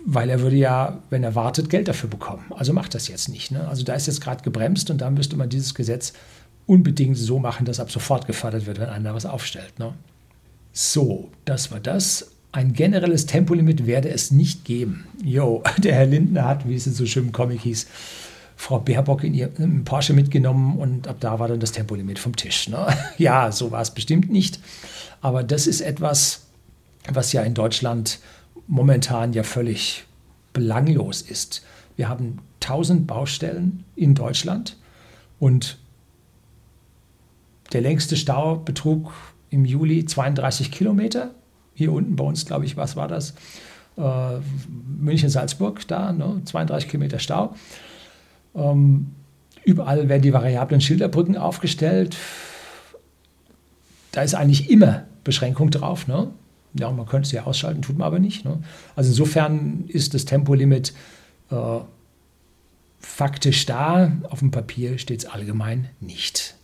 weil 0.05 0.31
er 0.31 0.41
würde 0.41 0.57
ja, 0.57 1.03
wenn 1.11 1.25
er 1.25 1.35
wartet, 1.35 1.71
Geld 1.71 1.89
dafür 1.89 2.09
bekommen. 2.09 2.45
Also 2.51 2.73
macht 2.73 2.95
das 2.95 3.09
jetzt 3.09 3.29
nicht. 3.29 3.51
Ne? 3.51 3.67
Also 3.69 3.85
da 3.85 3.95
ist 3.95 4.07
jetzt 4.07 4.21
gerade 4.21 4.43
gebremst 4.43 4.91
und 4.91 4.99
da 4.99 5.11
müsste 5.11 5.37
man 5.37 5.49
dieses 5.49 5.75
Gesetz 5.75 6.13
unbedingt 6.67 7.19
so 7.19 7.39
machen, 7.39 7.67
dass 7.67 7.81
ab 7.81 7.91
sofort 7.91 8.27
gefördert 8.27 8.67
wird, 8.67 8.81
wenn 8.81 8.89
einer 8.89 9.15
was 9.15 9.27
aufstellt. 9.27 9.79
Ne? 9.79 9.95
So, 10.73 11.31
das 11.45 11.71
war 11.71 11.81
das. 11.81 12.31
Ein 12.53 12.73
generelles 12.73 13.27
Tempolimit 13.27 13.87
werde 13.87 14.09
es 14.09 14.31
nicht 14.31 14.65
geben. 14.65 15.07
Jo, 15.25 15.63
der 15.79 15.95
Herr 15.95 16.07
Lindner 16.07 16.45
hat, 16.45 16.69
wie 16.69 16.75
es 16.75 16.87
in 16.87 16.95
so 16.95 17.07
schönem 17.07 17.33
Comic 17.33 17.61
hieß, 17.61 17.87
Frau 18.61 18.79
Baerbock 18.79 19.25
in 19.25 19.33
ihrem 19.33 19.85
Porsche 19.85 20.13
mitgenommen 20.13 20.77
und 20.77 21.09
ab 21.09 21.17
da 21.21 21.39
war 21.39 21.49
dann 21.49 21.61
das 21.61 21.73
Tempolimit 21.73 22.19
vom 22.19 22.37
Tisch. 22.37 22.69
Ne? 22.69 22.87
Ja, 23.19 23.51
so 23.53 23.71
war 23.71 23.81
es 23.81 23.91
bestimmt 23.91 24.31
nicht. 24.31 24.61
Aber 25.23 25.43
das 25.43 25.67
ist 25.67 25.81
etwas, 25.81 26.47
was 27.09 27.33
ja 27.33 27.41
in 27.41 27.55
Deutschland 27.55 28.21
momentan 28.67 29.33
ja 29.33 29.45
völlig 29.45 30.05
belanglos 30.53 31.23
ist. 31.23 31.65
Wir 31.97 32.11
haben 32.11 32.41
1000 32.63 33.07
Baustellen 33.07 33.85
in 33.97 34.15
Deutschland 34.15 34.77
und 35.39 35.79
der 37.73 37.81
längste 37.81 38.15
Stau 38.15 38.57
betrug 38.57 39.11
im 39.49 39.65
Juli 39.65 40.05
32 40.05 40.71
Kilometer 40.71 41.31
hier 41.73 41.93
unten 41.93 42.15
bei 42.15 42.25
uns, 42.25 42.45
glaube 42.45 42.67
ich, 42.67 42.77
was 42.77 42.95
war 42.95 43.09
das? 43.09 43.33
Äh, 43.97 44.39
München-Salzburg, 45.01 45.89
da, 45.89 46.13
ne? 46.13 46.43
32 46.45 46.91
Kilometer 46.91 47.19
Stau. 47.19 47.55
Ähm, 48.55 49.15
überall 49.65 50.09
werden 50.09 50.23
die 50.23 50.33
variablen 50.33 50.81
Schilderbrücken 50.81 51.37
aufgestellt. 51.37 52.17
Da 54.13 54.23
ist 54.23 54.35
eigentlich 54.35 54.71
immer 54.71 55.05
Beschränkung 55.25 55.71
drauf. 55.71 56.09
Ne? 56.09 56.31
Ja, 56.75 56.91
man 56.91 57.07
könnte 57.07 57.29
sie 57.29 57.37
ja 57.37 57.45
ausschalten, 57.45 57.83
tut 57.83 57.99
man 57.99 58.07
aber 58.07 58.19
nicht. 58.19 58.45
Ne? 58.45 58.59
Also 58.97 59.11
insofern 59.11 59.85
ist 59.89 60.15
das 60.15 60.25
Tempolimit 60.25 60.93
äh, 61.51 61.81
faktisch 63.01 63.67
da, 63.67 64.13
auf 64.29 64.41
dem 64.41 64.51
Papier 64.51 64.99
steht 64.99 65.21
es 65.21 65.27
allgemein 65.27 65.89
nicht. 66.01 66.55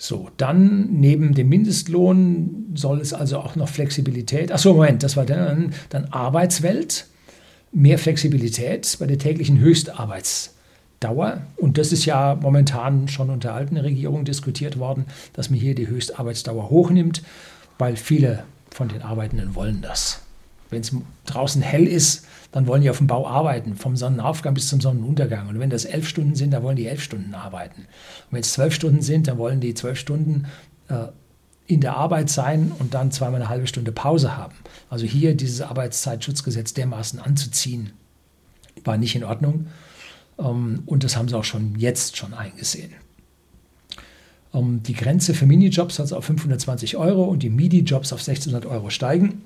So, 0.00 0.30
dann 0.36 0.92
neben 1.00 1.34
dem 1.34 1.48
Mindestlohn 1.48 2.72
soll 2.74 3.00
es 3.00 3.12
also 3.12 3.38
auch 3.38 3.56
noch 3.56 3.68
Flexibilität. 3.68 4.52
Achso, 4.52 4.74
Moment, 4.74 5.02
das 5.02 5.16
war 5.16 5.26
dann, 5.26 5.74
dann 5.88 6.04
Arbeitswelt, 6.06 7.06
mehr 7.72 7.98
Flexibilität 7.98 8.96
bei 8.98 9.06
der 9.06 9.18
täglichen 9.18 9.58
Höchstarbeitsdauer. 9.58 11.42
Und 11.56 11.78
das 11.78 11.92
ist 11.92 12.04
ja 12.04 12.36
momentan 12.40 13.08
schon 13.08 13.30
unter 13.30 13.54
alten 13.54 13.76
Regierungen 13.76 14.24
diskutiert 14.24 14.78
worden, 14.78 15.06
dass 15.32 15.50
man 15.50 15.58
hier 15.58 15.74
die 15.74 15.88
Höchstarbeitsdauer 15.88 16.70
hochnimmt, 16.70 17.22
weil 17.78 17.96
viele 17.96 18.44
von 18.70 18.88
den 18.88 19.02
Arbeitenden 19.02 19.54
wollen 19.54 19.82
das. 19.82 20.22
Wenn 20.70 20.80
es 20.82 20.94
draußen 21.24 21.62
hell 21.62 21.86
ist, 21.86 22.26
dann 22.52 22.66
wollen 22.66 22.82
die 22.82 22.90
auf 22.90 22.98
dem 22.98 23.06
Bau 23.06 23.26
arbeiten, 23.26 23.76
vom 23.76 23.96
Sonnenaufgang 23.96 24.54
bis 24.54 24.68
zum 24.68 24.80
Sonnenuntergang. 24.80 25.48
Und 25.48 25.58
wenn 25.58 25.70
das 25.70 25.84
elf 25.84 26.06
Stunden 26.06 26.34
sind, 26.34 26.52
dann 26.52 26.62
wollen 26.62 26.76
die 26.76 26.86
elf 26.86 27.02
Stunden 27.02 27.34
arbeiten. 27.34 27.82
Und 27.82 28.32
wenn 28.32 28.40
es 28.40 28.52
zwölf 28.52 28.74
Stunden 28.74 29.02
sind, 29.02 29.28
dann 29.28 29.38
wollen 29.38 29.60
die 29.60 29.74
zwölf 29.74 29.98
Stunden 29.98 30.46
äh, 30.88 31.06
in 31.68 31.82
der 31.82 31.96
Arbeit 31.96 32.30
sein 32.30 32.72
und 32.78 32.94
dann 32.94 33.12
zweimal 33.12 33.40
eine 33.40 33.50
halbe 33.50 33.66
Stunde 33.66 33.92
Pause 33.92 34.36
haben. 34.36 34.54
Also 34.88 35.04
hier 35.04 35.36
dieses 35.36 35.60
Arbeitszeitschutzgesetz 35.60 36.72
dermaßen 36.72 37.20
anzuziehen, 37.20 37.90
war 38.84 38.96
nicht 38.96 39.14
in 39.14 39.22
Ordnung. 39.22 39.66
Ähm, 40.38 40.82
und 40.86 41.04
das 41.04 41.16
haben 41.16 41.28
sie 41.28 41.36
auch 41.36 41.44
schon 41.44 41.76
jetzt 41.76 42.16
schon 42.16 42.32
eingesehen. 42.32 42.92
Ähm, 44.54 44.82
die 44.82 44.94
Grenze 44.94 45.34
für 45.34 45.44
Minijobs 45.44 45.96
soll 45.96 46.10
auf 46.14 46.24
520 46.24 46.96
Euro 46.96 47.24
und 47.24 47.42
die 47.42 47.50
MIDI-Jobs 47.50 48.14
auf 48.14 48.20
1600 48.20 48.64
Euro 48.64 48.88
steigen. 48.88 49.42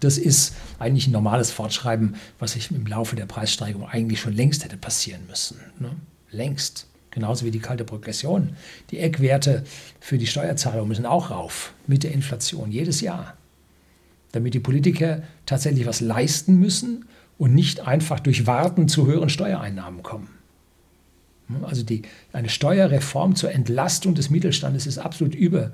Das 0.00 0.18
ist 0.18 0.54
eigentlich 0.80 1.06
ein 1.06 1.12
normales 1.12 1.52
Fortschreiben, 1.52 2.16
was 2.40 2.52
sich 2.52 2.72
im 2.72 2.86
Laufe 2.86 3.14
der 3.14 3.26
Preissteigerung 3.26 3.88
eigentlich 3.88 4.20
schon 4.20 4.32
längst 4.32 4.64
hätte 4.64 4.76
passieren 4.76 5.22
müssen. 5.28 5.58
Ne? 5.78 5.90
Längst. 6.32 6.88
Genauso 7.14 7.46
wie 7.46 7.50
die 7.52 7.60
kalte 7.60 7.84
Progression. 7.84 8.56
Die 8.90 8.98
Eckwerte 8.98 9.62
für 10.00 10.18
die 10.18 10.26
Steuerzahlung 10.26 10.88
müssen 10.88 11.06
auch 11.06 11.30
rauf 11.30 11.72
mit 11.86 12.02
der 12.02 12.12
Inflation 12.12 12.72
jedes 12.72 13.00
Jahr. 13.00 13.36
Damit 14.32 14.54
die 14.54 14.60
Politiker 14.60 15.22
tatsächlich 15.46 15.86
was 15.86 16.00
leisten 16.00 16.58
müssen 16.58 17.04
und 17.38 17.54
nicht 17.54 17.86
einfach 17.86 18.18
durch 18.18 18.46
Warten 18.46 18.88
zu 18.88 19.06
höheren 19.06 19.28
Steuereinnahmen 19.28 20.02
kommen. 20.02 20.28
Also 21.62 21.84
die, 21.84 22.02
eine 22.32 22.48
Steuerreform 22.48 23.36
zur 23.36 23.52
Entlastung 23.52 24.14
des 24.14 24.30
Mittelstandes 24.30 24.86
ist 24.86 24.98
absolut 24.98 25.34
über, 25.34 25.72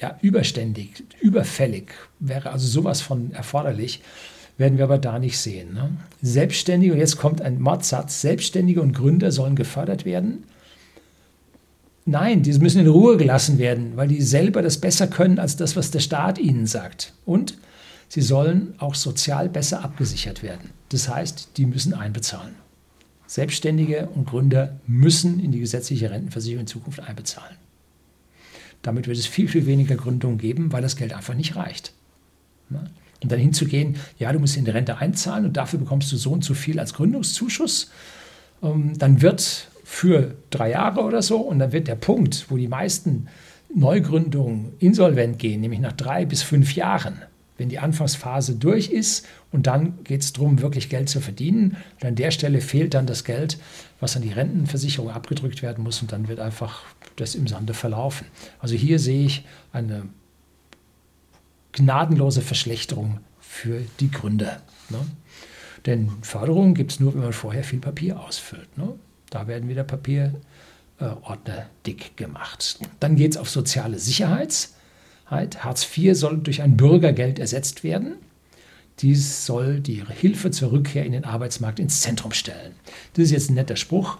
ja, 0.00 0.18
überständig, 0.20 1.04
überfällig, 1.20 1.92
wäre 2.18 2.50
also 2.50 2.66
sowas 2.66 3.00
von 3.00 3.32
erforderlich 3.32 4.02
werden 4.58 4.76
wir 4.76 4.84
aber 4.84 4.98
da 4.98 5.18
nicht 5.18 5.38
sehen. 5.38 5.72
Ne? 5.72 5.96
Selbstständige, 6.20 6.92
und 6.92 6.98
jetzt 6.98 7.16
kommt 7.16 7.40
ein 7.40 7.60
Mordsatz, 7.60 8.20
Selbstständige 8.20 8.82
und 8.82 8.92
Gründer 8.92 9.32
sollen 9.32 9.56
gefördert 9.56 10.04
werden. 10.04 10.44
Nein, 12.04 12.42
die 12.42 12.52
müssen 12.58 12.80
in 12.80 12.88
Ruhe 12.88 13.16
gelassen 13.16 13.58
werden, 13.58 13.92
weil 13.96 14.08
die 14.08 14.20
selber 14.20 14.60
das 14.62 14.78
besser 14.78 15.06
können 15.06 15.38
als 15.38 15.56
das, 15.56 15.76
was 15.76 15.90
der 15.90 16.00
Staat 16.00 16.38
ihnen 16.38 16.66
sagt. 16.66 17.12
Und 17.24 17.56
sie 18.08 18.22
sollen 18.22 18.74
auch 18.78 18.94
sozial 18.94 19.48
besser 19.48 19.84
abgesichert 19.84 20.42
werden. 20.42 20.70
Das 20.88 21.08
heißt, 21.08 21.50
die 21.56 21.66
müssen 21.66 21.94
einbezahlen. 21.94 22.54
Selbstständige 23.26 24.08
und 24.14 24.26
Gründer 24.26 24.80
müssen 24.86 25.38
in 25.38 25.52
die 25.52 25.60
gesetzliche 25.60 26.10
Rentenversicherung 26.10 26.62
in 26.62 26.66
Zukunft 26.66 27.00
einbezahlen. 27.00 27.56
Damit 28.80 29.06
wird 29.06 29.18
es 29.18 29.26
viel, 29.26 29.48
viel 29.48 29.66
weniger 29.66 29.96
Gründungen 29.96 30.38
geben, 30.38 30.72
weil 30.72 30.82
das 30.82 30.96
Geld 30.96 31.12
einfach 31.12 31.34
nicht 31.34 31.54
reicht. 31.54 31.92
Und 33.22 33.32
dann 33.32 33.38
hinzugehen, 33.38 33.96
ja, 34.18 34.32
du 34.32 34.38
musst 34.38 34.56
in 34.56 34.64
die 34.64 34.70
Rente 34.70 34.98
einzahlen 34.98 35.44
und 35.44 35.56
dafür 35.56 35.78
bekommst 35.78 36.12
du 36.12 36.16
so 36.16 36.30
und 36.30 36.44
so 36.44 36.54
viel 36.54 36.78
als 36.78 36.94
Gründungszuschuss. 36.94 37.90
Ähm, 38.62 38.96
dann 38.96 39.22
wird 39.22 39.68
für 39.84 40.36
drei 40.50 40.70
Jahre 40.70 41.00
oder 41.00 41.22
so, 41.22 41.38
und 41.38 41.58
dann 41.58 41.72
wird 41.72 41.88
der 41.88 41.96
Punkt, 41.96 42.46
wo 42.50 42.56
die 42.56 42.68
meisten 42.68 43.26
Neugründungen 43.74 44.72
insolvent 44.78 45.38
gehen, 45.38 45.60
nämlich 45.60 45.80
nach 45.80 45.92
drei 45.92 46.26
bis 46.26 46.42
fünf 46.42 46.74
Jahren, 46.74 47.22
wenn 47.56 47.68
die 47.68 47.78
Anfangsphase 47.78 48.54
durch 48.54 48.90
ist 48.90 49.26
und 49.50 49.66
dann 49.66 50.04
geht 50.04 50.22
es 50.22 50.32
darum, 50.32 50.60
wirklich 50.60 50.88
Geld 50.90 51.08
zu 51.08 51.20
verdienen. 51.20 51.76
Und 52.00 52.06
an 52.06 52.14
der 52.14 52.30
Stelle 52.30 52.60
fehlt 52.60 52.94
dann 52.94 53.06
das 53.06 53.24
Geld, 53.24 53.58
was 53.98 54.14
an 54.14 54.22
die 54.22 54.32
Rentenversicherung 54.32 55.10
abgedrückt 55.10 55.62
werden 55.62 55.82
muss 55.82 56.02
und 56.02 56.12
dann 56.12 56.28
wird 56.28 56.38
einfach 56.38 56.82
das 57.16 57.34
im 57.34 57.46
Sande 57.46 57.74
verlaufen. 57.74 58.26
Also 58.58 58.74
hier 58.74 58.98
sehe 58.98 59.26
ich 59.26 59.44
eine 59.72 60.04
gnadenlose 61.72 62.42
Verschlechterung 62.42 63.20
für 63.40 63.82
die 64.00 64.10
Gründer. 64.10 64.62
Ne? 64.90 64.98
Denn 65.86 66.10
Förderung 66.22 66.74
gibt 66.74 66.92
es 66.92 67.00
nur, 67.00 67.14
wenn 67.14 67.22
man 67.22 67.32
vorher 67.32 67.64
viel 67.64 67.78
Papier 67.78 68.20
ausfüllt. 68.20 68.76
Ne? 68.76 68.94
Da 69.30 69.46
werden 69.46 69.68
wieder 69.68 69.84
Papierordner 69.84 71.58
äh, 71.58 71.66
dick 71.86 72.16
gemacht. 72.16 72.78
Dann 73.00 73.16
geht 73.16 73.32
es 73.32 73.36
auf 73.36 73.48
soziale 73.48 73.98
Sicherheit. 73.98 74.70
Hartz 75.26 75.96
IV 75.96 76.16
soll 76.16 76.38
durch 76.38 76.62
ein 76.62 76.76
Bürgergeld 76.76 77.38
ersetzt 77.38 77.84
werden. 77.84 78.14
Dies 79.00 79.46
soll 79.46 79.80
die 79.80 80.04
Hilfe 80.04 80.50
zur 80.50 80.72
Rückkehr 80.72 81.04
in 81.04 81.12
den 81.12 81.24
Arbeitsmarkt 81.24 81.78
ins 81.78 82.00
Zentrum 82.00 82.32
stellen. 82.32 82.74
Das 83.14 83.24
ist 83.24 83.30
jetzt 83.30 83.50
ein 83.50 83.54
netter 83.54 83.76
Spruch. 83.76 84.18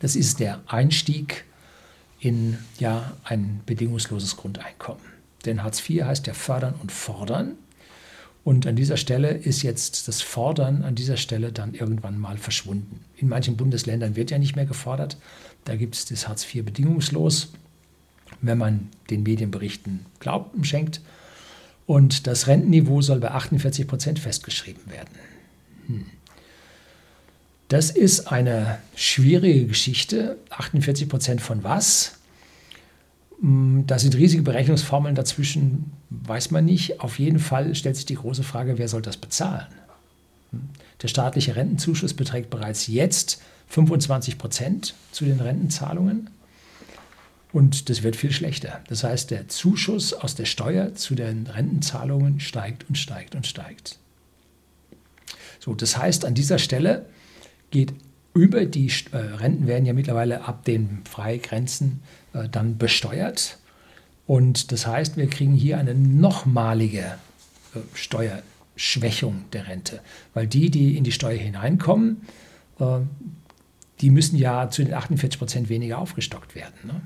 Das 0.00 0.16
ist 0.16 0.40
der 0.40 0.60
Einstieg 0.66 1.44
in 2.20 2.58
ja, 2.78 3.12
ein 3.24 3.60
bedingungsloses 3.64 4.36
Grundeinkommen. 4.36 5.15
Denn 5.46 5.62
Hartz 5.62 5.88
IV 5.88 6.04
heißt 6.04 6.26
ja 6.26 6.34
fördern 6.34 6.74
und 6.82 6.92
fordern. 6.92 7.52
Und 8.44 8.66
an 8.66 8.76
dieser 8.76 8.96
Stelle 8.96 9.30
ist 9.30 9.62
jetzt 9.62 10.06
das 10.06 10.22
Fordern 10.22 10.84
an 10.84 10.94
dieser 10.94 11.16
Stelle 11.16 11.50
dann 11.50 11.74
irgendwann 11.74 12.18
mal 12.18 12.38
verschwunden. 12.38 13.04
In 13.16 13.28
manchen 13.28 13.56
Bundesländern 13.56 14.14
wird 14.14 14.30
ja 14.30 14.38
nicht 14.38 14.54
mehr 14.54 14.66
gefordert. 14.66 15.16
Da 15.64 15.74
gibt 15.74 15.96
es 15.96 16.04
das 16.04 16.28
Hartz 16.28 16.46
IV 16.54 16.64
bedingungslos, 16.64 17.52
wenn 18.40 18.58
man 18.58 18.88
den 19.10 19.24
Medienberichten 19.24 20.06
Glauben 20.20 20.64
schenkt. 20.64 21.00
Und 21.86 22.26
das 22.26 22.46
Rentenniveau 22.46 23.02
soll 23.02 23.20
bei 23.20 23.30
48 23.30 23.86
Prozent 23.86 24.18
festgeschrieben 24.18 24.90
werden. 24.90 25.14
Hm. 25.86 26.06
Das 27.68 27.90
ist 27.90 28.30
eine 28.30 28.78
schwierige 28.94 29.66
Geschichte. 29.66 30.36
48 30.50 31.08
Prozent 31.08 31.40
von 31.40 31.64
was? 31.64 32.15
Mm, 33.40 33.82
da 33.86 33.98
sind 33.98 34.16
riesige 34.16 34.42
Berechnungsformeln 34.42 35.14
dazwischen, 35.14 35.92
weiß 36.10 36.50
man 36.50 36.64
nicht. 36.64 37.00
Auf 37.00 37.18
jeden 37.18 37.38
Fall 37.38 37.74
stellt 37.74 37.96
sich 37.96 38.06
die 38.06 38.14
große 38.14 38.42
Frage, 38.42 38.78
wer 38.78 38.88
soll 38.88 39.02
das 39.02 39.16
bezahlen? 39.16 39.66
Hm? 40.52 40.62
Der 41.02 41.08
staatliche 41.08 41.56
Rentenzuschuss 41.56 42.14
beträgt 42.14 42.50
bereits 42.50 42.86
jetzt 42.86 43.42
25 43.68 44.38
Prozent 44.38 44.94
zu 45.12 45.24
den 45.24 45.40
Rentenzahlungen. 45.40 46.30
Und 47.52 47.88
das 47.88 48.02
wird 48.02 48.16
viel 48.16 48.32
schlechter. 48.32 48.82
Das 48.88 49.04
heißt, 49.04 49.30
der 49.30 49.48
Zuschuss 49.48 50.12
aus 50.12 50.34
der 50.34 50.44
Steuer 50.44 50.94
zu 50.94 51.14
den 51.14 51.46
Rentenzahlungen 51.46 52.40
steigt 52.40 52.88
und 52.88 52.96
steigt 52.96 53.34
und 53.34 53.46
steigt. 53.46 53.98
So, 55.58 55.74
das 55.74 55.96
heißt, 55.96 56.24
an 56.24 56.34
dieser 56.34 56.58
Stelle 56.58 57.06
geht 57.70 57.92
über 58.34 58.66
die 58.66 58.92
äh, 59.12 59.16
Renten 59.16 59.66
werden 59.66 59.86
ja 59.86 59.94
mittlerweile 59.94 60.44
ab 60.44 60.64
den 60.64 61.00
Freigrenzen 61.08 62.02
dann 62.50 62.78
besteuert. 62.78 63.58
Und 64.26 64.72
das 64.72 64.86
heißt, 64.86 65.16
wir 65.16 65.28
kriegen 65.28 65.54
hier 65.54 65.78
eine 65.78 65.94
nochmalige 65.94 67.16
äh, 67.74 67.78
Steuerschwächung 67.94 69.44
der 69.52 69.68
Rente, 69.68 70.00
weil 70.34 70.46
die, 70.46 70.70
die 70.70 70.96
in 70.96 71.04
die 71.04 71.12
Steuer 71.12 71.38
hineinkommen, 71.38 72.22
äh, 72.80 72.98
die 74.00 74.10
müssen 74.10 74.36
ja 74.36 74.68
zu 74.70 74.84
den 74.84 74.92
48 74.94 75.38
Prozent 75.38 75.68
weniger 75.68 75.98
aufgestockt 75.98 76.54
werden. 76.54 76.74
Ne? 76.84 77.00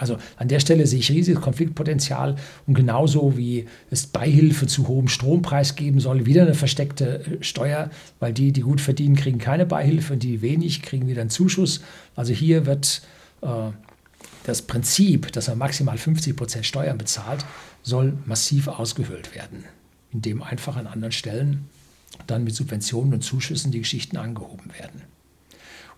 Also 0.00 0.16
an 0.36 0.48
der 0.48 0.60
Stelle 0.60 0.86
sehe 0.86 1.00
ich 1.00 1.10
riesiges 1.10 1.42
Konfliktpotenzial 1.42 2.36
und 2.66 2.72
genauso 2.74 3.36
wie 3.36 3.66
es 3.90 4.06
Beihilfe 4.06 4.66
zu 4.66 4.88
hohem 4.88 5.08
Strompreis 5.08 5.76
geben 5.76 6.00
soll, 6.00 6.24
wieder 6.24 6.42
eine 6.42 6.54
versteckte 6.54 7.20
äh, 7.20 7.44
Steuer, 7.44 7.90
weil 8.18 8.32
die, 8.32 8.52
die 8.52 8.62
gut 8.62 8.80
verdienen, 8.80 9.16
kriegen 9.16 9.38
keine 9.38 9.66
Beihilfe 9.66 10.14
und 10.14 10.22
die 10.22 10.42
wenig 10.42 10.82
kriegen 10.82 11.06
wieder 11.06 11.22
einen 11.22 11.30
Zuschuss. 11.30 11.82
Also 12.16 12.32
hier 12.32 12.66
wird 12.66 13.02
äh, 13.42 13.46
das 14.44 14.62
Prinzip, 14.62 15.32
dass 15.32 15.48
man 15.48 15.58
maximal 15.58 15.98
50 15.98 16.36
Prozent 16.36 16.66
Steuern 16.66 16.98
bezahlt, 16.98 17.44
soll 17.82 18.16
massiv 18.26 18.68
ausgehöhlt 18.68 19.34
werden, 19.34 19.64
indem 20.12 20.42
einfach 20.42 20.76
an 20.76 20.86
anderen 20.86 21.12
Stellen 21.12 21.68
dann 22.26 22.44
mit 22.44 22.54
Subventionen 22.54 23.14
und 23.14 23.22
Zuschüssen 23.22 23.72
die 23.72 23.80
Geschichten 23.80 24.16
angehoben 24.16 24.72
werden. 24.78 25.02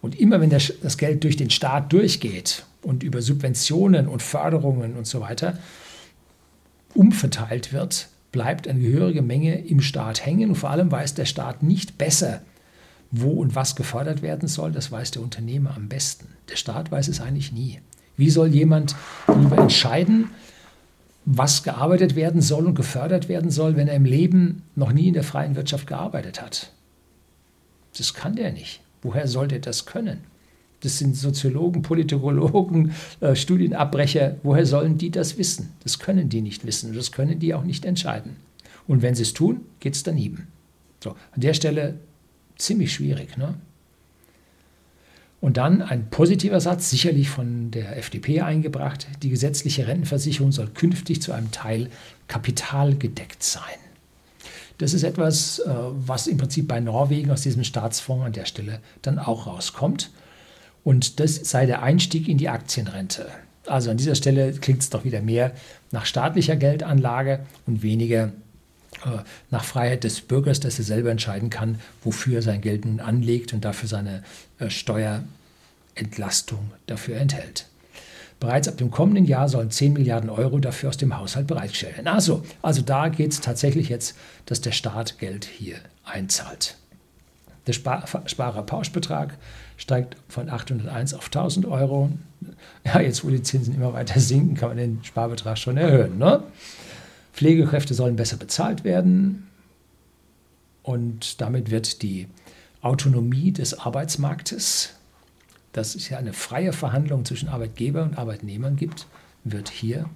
Und 0.01 0.19
immer 0.19 0.41
wenn 0.41 0.51
das 0.51 0.99
Geld 0.99 1.23
durch 1.23 1.37
den 1.37 1.51
Staat 1.51 1.93
durchgeht 1.93 2.65
und 2.83 3.03
über 3.03 3.23
Subventionen 3.23 4.09
und 4.09 4.21
Förderungen 4.21 4.97
und 4.97 5.07
so 5.07 5.21
weiter 5.21 5.59
umverteilt 6.95 7.73
wird, 7.73 8.09
bleibt 8.33 8.67
eine 8.67 8.81
gehörige 8.81 9.23
Menge 9.23 9.65
im 9.65 9.81
Staat 9.81 10.27
hängen 10.27 10.51
und 10.51 10.57
vor 10.57 10.71
allem 10.71 10.91
weiß 10.91 11.15
der 11.15 11.27
Staat 11.27 11.63
nicht 11.63 11.99
besser, 11.99 12.43
wo 13.11 13.31
und 13.31 13.55
was 13.55 13.77
gefördert 13.77 14.23
werden 14.23 14.49
soll. 14.49 14.73
Das 14.73 14.91
weiß 14.91 15.13
der 15.13 15.23
Unternehmer 15.23 15.77
am 15.77 15.89
besten. 15.89 16.27
Der 16.49 16.57
Staat 16.57 16.91
weiß 16.91 17.09
es 17.09 17.21
eigentlich 17.21 17.53
nie. 17.53 17.81
Wie 18.17 18.31
soll 18.31 18.49
jemand 18.49 18.95
darüber 19.27 19.59
entscheiden, 19.59 20.31
was 21.25 21.63
gearbeitet 21.63 22.17
werden 22.17 22.41
soll 22.41 22.67
und 22.67 22.75
gefördert 22.75 23.29
werden 23.29 23.51
soll, 23.51 23.77
wenn 23.77 23.89
er 23.89 23.95
im 23.95 24.05
Leben 24.05 24.63
noch 24.75 24.93
nie 24.93 25.09
in 25.09 25.15
der 25.15 25.23
freien 25.23 25.57
Wirtschaft 25.57 25.87
gearbeitet 25.87 26.43
hat? 26.43 26.73
Das 27.97 28.15
kann 28.15 28.37
der 28.37 28.53
nicht. 28.53 28.81
Woher 29.03 29.29
soll 29.29 29.49
der 29.49 29.61
das 29.61 29.87
können? 29.87 30.21
Das 30.81 30.99
sind 30.99 31.17
Soziologen, 31.17 31.83
Politologen, 31.83 32.93
äh, 33.21 33.37
Studienabbrecher. 33.37 34.37
Woher 34.43 34.67
sollen 34.67 34.99
die 34.99 35.11
das 35.11 35.39
wissen? 35.39 35.71
Das 35.85 35.99
können 35.99 36.29
die 36.29 36.41
nicht 36.41 36.67
wissen 36.67 36.95
das 36.95 37.13
können 37.13 37.39
die 37.39 37.55
auch 37.55 37.65
nicht 37.65 37.85
entscheiden. 37.85 38.37
Und 38.89 39.01
wenn 39.03 39.15
sie 39.15 39.23
es 39.23 39.33
tun, 39.33 39.61
geht 39.79 39.95
es 39.95 40.03
daneben. 40.03 40.49
So, 41.03 41.11
an 41.11 41.41
der 41.41 41.55
Stelle 41.55 42.01
ziemlich 42.57 42.93
schwierig. 42.93 43.37
Ne? 43.37 43.55
Und 45.43 45.57
dann 45.57 45.83
ein 45.83 46.09
positiver 46.09 46.61
Satz, 46.61 46.89
sicherlich 46.89 47.29
von 47.29 47.73
der 47.73 47.97
FDP 47.97 48.43
eingebracht. 48.43 49.09
Die 49.25 49.29
gesetzliche 49.29 49.89
Rentenversicherung 49.89 50.53
soll 50.53 50.69
künftig 50.69 51.21
zu 51.21 51.33
einem 51.33 51.51
Teil 51.51 51.91
kapitalgedeckt 52.29 53.43
sein. 53.43 53.75
Das 54.79 54.95
ist 54.95 55.03
etwas, 55.03 55.59
äh, 55.59 55.69
was 55.69 56.29
im 56.29 56.37
Prinzip 56.37 56.69
bei 56.69 56.79
Norwegen 56.79 57.33
aus 57.33 57.43
diesem 57.43 57.65
Staatsfonds 57.65 58.25
an 58.25 58.33
der 58.33 58.45
Stelle 58.45 58.79
dann 59.03 59.19
auch 59.19 59.49
rauskommt. 59.49 60.13
Und 60.85 61.19
das 61.19 61.35
sei 61.35 61.67
der 61.67 61.83
Einstieg 61.83 62.29
in 62.29 62.39
die 62.39 62.49
Aktienrente. 62.49 63.27
Also 63.67 63.91
an 63.91 63.97
dieser 63.97 64.15
Stelle 64.15 64.53
klingt 64.53 64.83
es 64.83 64.91
doch 64.91 65.03
wieder 65.05 65.23
mehr 65.23 65.55
nach 65.91 66.07
staatlicher 66.07 66.55
Geldanlage 66.55 67.41
und 67.67 67.83
weniger 67.83 68.31
nach 69.51 69.65
Freiheit 69.65 70.05
des 70.05 70.21
Bürgers, 70.21 70.61
dass 70.61 70.79
er 70.79 70.85
selber 70.85 71.11
entscheiden 71.11 71.51
kann, 71.51 71.81
wofür 72.03 72.37
er 72.37 72.43
sein 72.43 72.61
Geld 72.61 72.85
nun 72.85 73.01
anlegt 73.01 73.53
und 73.53 73.65
dafür 73.65 73.89
seine 73.89 74.23
äh, 74.59 74.71
Steuerentlastung 74.71 76.71
dafür 76.87 77.17
enthält. 77.17 77.67
Bereits 78.41 78.67
ab 78.67 78.77
dem 78.77 78.91
kommenden 78.91 79.25
Jahr 79.25 79.49
sollen 79.49 79.71
10 79.71 79.93
Milliarden 79.93 80.29
Euro 80.29 80.59
dafür 80.59 80.89
aus 80.89 80.97
dem 80.97 81.17
Haushalt 81.17 81.47
bereitgestellt 81.47 81.97
werden. 81.97 82.09
Also, 82.09 82.45
also 82.61 82.83
da 82.83 83.09
geht 83.09 83.33
es 83.33 83.41
tatsächlich 83.41 83.89
jetzt, 83.89 84.17
dass 84.47 84.61
der 84.61 84.73
Staat 84.73 85.21
Geld 85.21 85.45
hier 85.45 85.77
einzahlt. 86.05 86.77
Der 87.69 87.73
Spar 87.73 88.05
Sparerpauschbetrag 88.27 89.39
steigt 89.77 90.17
von 90.29 90.51
801 90.51 91.15
auf 91.15 91.27
1000 91.27 91.67
Euro. 91.67 92.11
Ja, 92.85 93.01
jetzt 93.01 93.25
wo 93.25 93.31
die 93.31 93.43
Zinsen 93.43 93.77
immer 93.77 93.93
weiter 93.93 94.19
sinken, 94.21 94.57
kann 94.57 94.71
man 94.71 94.79
den 94.79 95.05
Sparbetrag 95.05 95.57
schon 95.57 95.77
erhöhen. 95.77 96.19
Ne? 96.19 96.43
Pflegekräfte 97.33 97.95
sollen 97.95 98.17
besser 98.17 98.37
bezahlt 98.37 98.85
werden 98.85 99.47
und 100.83 101.41
damit 101.41 101.71
wird 101.71 102.03
die 102.03 102.29
Autonomie 102.81 103.53
des 103.53 103.79
Arbeitsmarktes, 103.79 104.95
dass 105.73 105.95
es 105.95 106.09
ja 106.09 106.19
eine 106.19 106.33
freie 106.33 106.73
Verhandlung 106.73 107.25
zwischen 107.25 107.49
Arbeitgeber 107.49 108.03
und 108.03 108.19
Arbeitnehmern 108.19 108.77
gibt, 108.77 109.07
wird 109.45 109.71
hier 109.71 110.09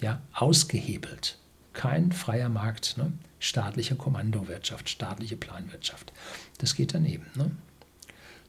ja, 0.00 0.20
ausgehebelt. 0.32 1.38
Kein 1.72 2.12
freier 2.12 2.48
Markt, 2.48 2.96
ne? 2.98 3.12
staatliche 3.38 3.94
Kommandowirtschaft, 3.94 4.88
staatliche 4.88 5.36
Planwirtschaft. 5.36 6.12
Das 6.58 6.74
geht 6.74 6.94
daneben. 6.94 7.26
Ne? 7.36 7.50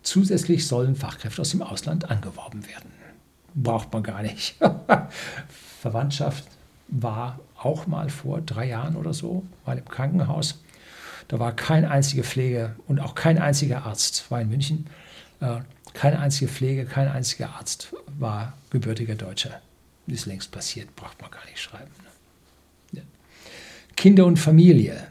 Zusätzlich 0.03 0.67
sollen 0.67 0.95
Fachkräfte 0.95 1.41
aus 1.41 1.51
dem 1.51 1.61
Ausland 1.61 2.09
angeworben 2.09 2.67
werden. 2.67 2.91
Braucht 3.53 3.93
man 3.93 4.01
gar 4.01 4.23
nicht. 4.23 4.55
Verwandtschaft 5.81 6.45
war 6.87 7.39
auch 7.63 7.87
mal 7.87 8.09
vor 8.09 8.41
drei 8.41 8.67
Jahren 8.67 8.95
oder 8.95 9.13
so, 9.13 9.45
mal 9.65 9.77
im 9.77 9.85
Krankenhaus. 9.85 10.61
Da 11.27 11.39
war 11.39 11.55
kein 11.55 11.85
einziger 11.85 12.23
Pflege 12.23 12.75
und 12.87 12.99
auch 12.99 13.15
kein 13.15 13.37
einziger 13.37 13.85
Arzt, 13.85 14.29
war 14.29 14.41
in 14.41 14.49
München, 14.49 14.87
äh, 15.39 15.59
keine 15.93 16.19
einzige 16.19 16.49
Pflege, 16.49 16.85
kein 16.85 17.07
einziger 17.07 17.51
Arzt 17.51 17.93
war 18.19 18.57
gebürtiger 18.69 19.15
Deutscher. 19.15 19.61
Ist 20.07 20.25
längst 20.25 20.51
passiert, 20.51 20.95
braucht 20.95 21.21
man 21.21 21.31
gar 21.31 21.45
nicht 21.45 21.59
schreiben. 21.59 21.91
Ne? 22.91 22.99
Ja. 22.99 23.03
Kinder 23.95 24.25
und 24.25 24.37
Familie. 24.37 25.07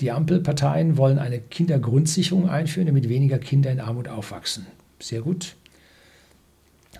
Die 0.00 0.10
Ampelparteien 0.10 0.98
wollen 0.98 1.18
eine 1.18 1.40
Kindergrundsicherung 1.40 2.48
einführen, 2.48 2.86
damit 2.86 3.08
weniger 3.08 3.38
Kinder 3.38 3.70
in 3.70 3.80
Armut 3.80 4.08
aufwachsen. 4.08 4.66
Sehr 5.00 5.22
gut. 5.22 5.56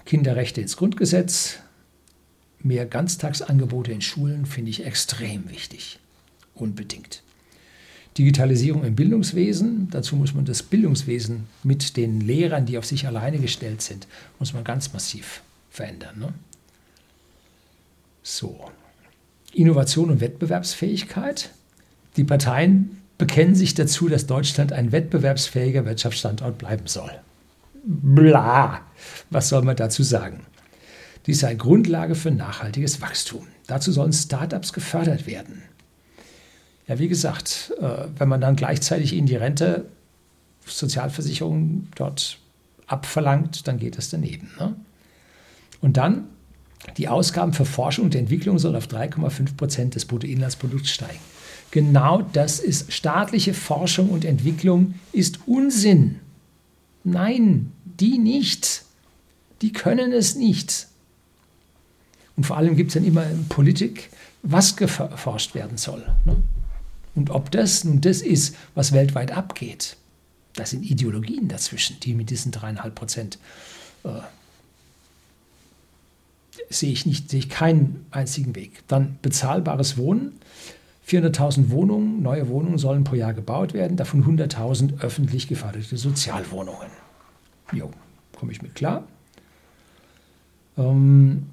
Kinderrechte 0.06 0.60
ins 0.60 0.76
Grundgesetz. 0.76 1.58
Mehr 2.62 2.86
Ganztagsangebote 2.86 3.92
in 3.92 4.00
Schulen 4.00 4.46
finde 4.46 4.70
ich 4.70 4.84
extrem 4.84 5.48
wichtig. 5.50 5.98
Unbedingt. 6.54 7.22
Digitalisierung 8.18 8.84
im 8.84 8.96
Bildungswesen. 8.96 9.88
Dazu 9.90 10.16
muss 10.16 10.34
man 10.34 10.44
das 10.46 10.62
Bildungswesen 10.62 11.46
mit 11.62 11.96
den 11.96 12.20
Lehrern, 12.20 12.66
die 12.66 12.78
auf 12.78 12.86
sich 12.86 13.06
alleine 13.06 13.38
gestellt 13.38 13.82
sind, 13.82 14.06
muss 14.38 14.54
man 14.54 14.64
ganz 14.64 14.92
massiv 14.92 15.42
verändern. 15.70 16.18
Ne? 16.18 16.32
So. 18.22 18.70
Innovation 19.52 20.10
und 20.10 20.20
Wettbewerbsfähigkeit. 20.20 21.50
Die 22.16 22.24
Parteien 22.24 23.02
bekennen 23.18 23.54
sich 23.54 23.74
dazu, 23.74 24.08
dass 24.08 24.26
Deutschland 24.26 24.72
ein 24.72 24.92
wettbewerbsfähiger 24.92 25.84
Wirtschaftsstandort 25.84 26.58
bleiben 26.58 26.86
soll. 26.86 27.10
Bla, 27.84 28.80
was 29.30 29.48
soll 29.48 29.62
man 29.62 29.76
dazu 29.76 30.02
sagen? 30.02 30.40
Dies 31.26 31.40
sei 31.40 31.54
Grundlage 31.54 32.14
für 32.14 32.30
nachhaltiges 32.30 33.00
Wachstum. 33.00 33.46
Dazu 33.66 33.90
sollen 33.90 34.12
Startups 34.12 34.72
gefördert 34.72 35.26
werden. 35.26 35.62
Ja, 36.86 36.98
wie 37.00 37.08
gesagt, 37.08 37.72
äh, 37.80 38.06
wenn 38.16 38.28
man 38.28 38.40
dann 38.40 38.54
gleichzeitig 38.54 39.12
ihnen 39.12 39.26
die 39.26 39.36
Rente, 39.36 39.86
Sozialversicherung 40.64 41.88
dort 41.96 42.38
abverlangt, 42.86 43.66
dann 43.66 43.78
geht 43.78 43.98
das 43.98 44.10
daneben. 44.10 44.50
Ne? 44.58 44.76
Und 45.80 45.96
dann, 45.96 46.28
die 46.96 47.08
Ausgaben 47.08 47.52
für 47.52 47.64
Forschung 47.64 48.06
und 48.06 48.14
Entwicklung 48.14 48.58
sollen 48.58 48.76
auf 48.76 48.86
3,5 48.86 49.56
Prozent 49.56 49.94
des 49.96 50.04
Bruttoinlandsprodukts 50.04 50.90
steigen. 50.90 51.18
Genau 51.72 52.22
das 52.32 52.60
ist 52.60 52.92
staatliche 52.92 53.54
Forschung 53.54 54.10
und 54.10 54.24
Entwicklung 54.24 54.94
ist 55.12 55.40
Unsinn. 55.46 56.20
Nein, 57.02 57.72
die 57.84 58.18
nicht. 58.18 58.84
Die 59.62 59.72
können 59.72 60.12
es 60.12 60.36
nicht. 60.36 60.86
Und 62.36 62.44
vor 62.44 62.56
allem 62.56 62.76
gibt 62.76 62.88
es 62.88 62.94
dann 62.94 63.04
immer 63.04 63.28
in 63.28 63.48
Politik, 63.48 64.10
was 64.42 64.76
geforscht 64.76 65.54
werden 65.54 65.78
soll. 65.78 66.04
Ne? 66.24 66.36
Und 67.14 67.30
ob 67.30 67.50
das 67.50 67.84
nun 67.84 68.00
das 68.00 68.20
ist, 68.20 68.54
was 68.74 68.92
weltweit 68.92 69.32
abgeht, 69.32 69.96
das 70.54 70.70
sind 70.70 70.84
Ideologien 70.84 71.48
dazwischen, 71.48 71.98
die 72.00 72.14
mit 72.14 72.30
diesen 72.30 72.52
dreieinhalb 72.52 72.94
Prozent 72.94 73.38
äh, 74.04 74.10
sehe 76.70 76.92
ich 76.92 77.06
nicht, 77.06 77.30
sehe 77.30 77.40
ich 77.40 77.48
keinen 77.48 78.06
einzigen 78.10 78.54
Weg. 78.54 78.82
Dann 78.88 79.18
bezahlbares 79.22 79.96
Wohnen. 79.96 80.32
400.000 81.08 81.70
Wohnungen, 81.70 82.20
neue 82.22 82.48
Wohnungen 82.48 82.78
sollen 82.78 83.04
pro 83.04 83.14
Jahr 83.14 83.32
gebaut 83.32 83.74
werden, 83.74 83.96
davon 83.96 84.24
100.000 84.24 85.00
öffentlich 85.00 85.46
geförderte 85.46 85.96
Sozialwohnungen. 85.96 86.88
Jo, 87.72 87.92
komme 88.36 88.50
ich 88.50 88.60
mit 88.60 88.74
klar. 88.74 89.04
Ähm, 90.76 91.46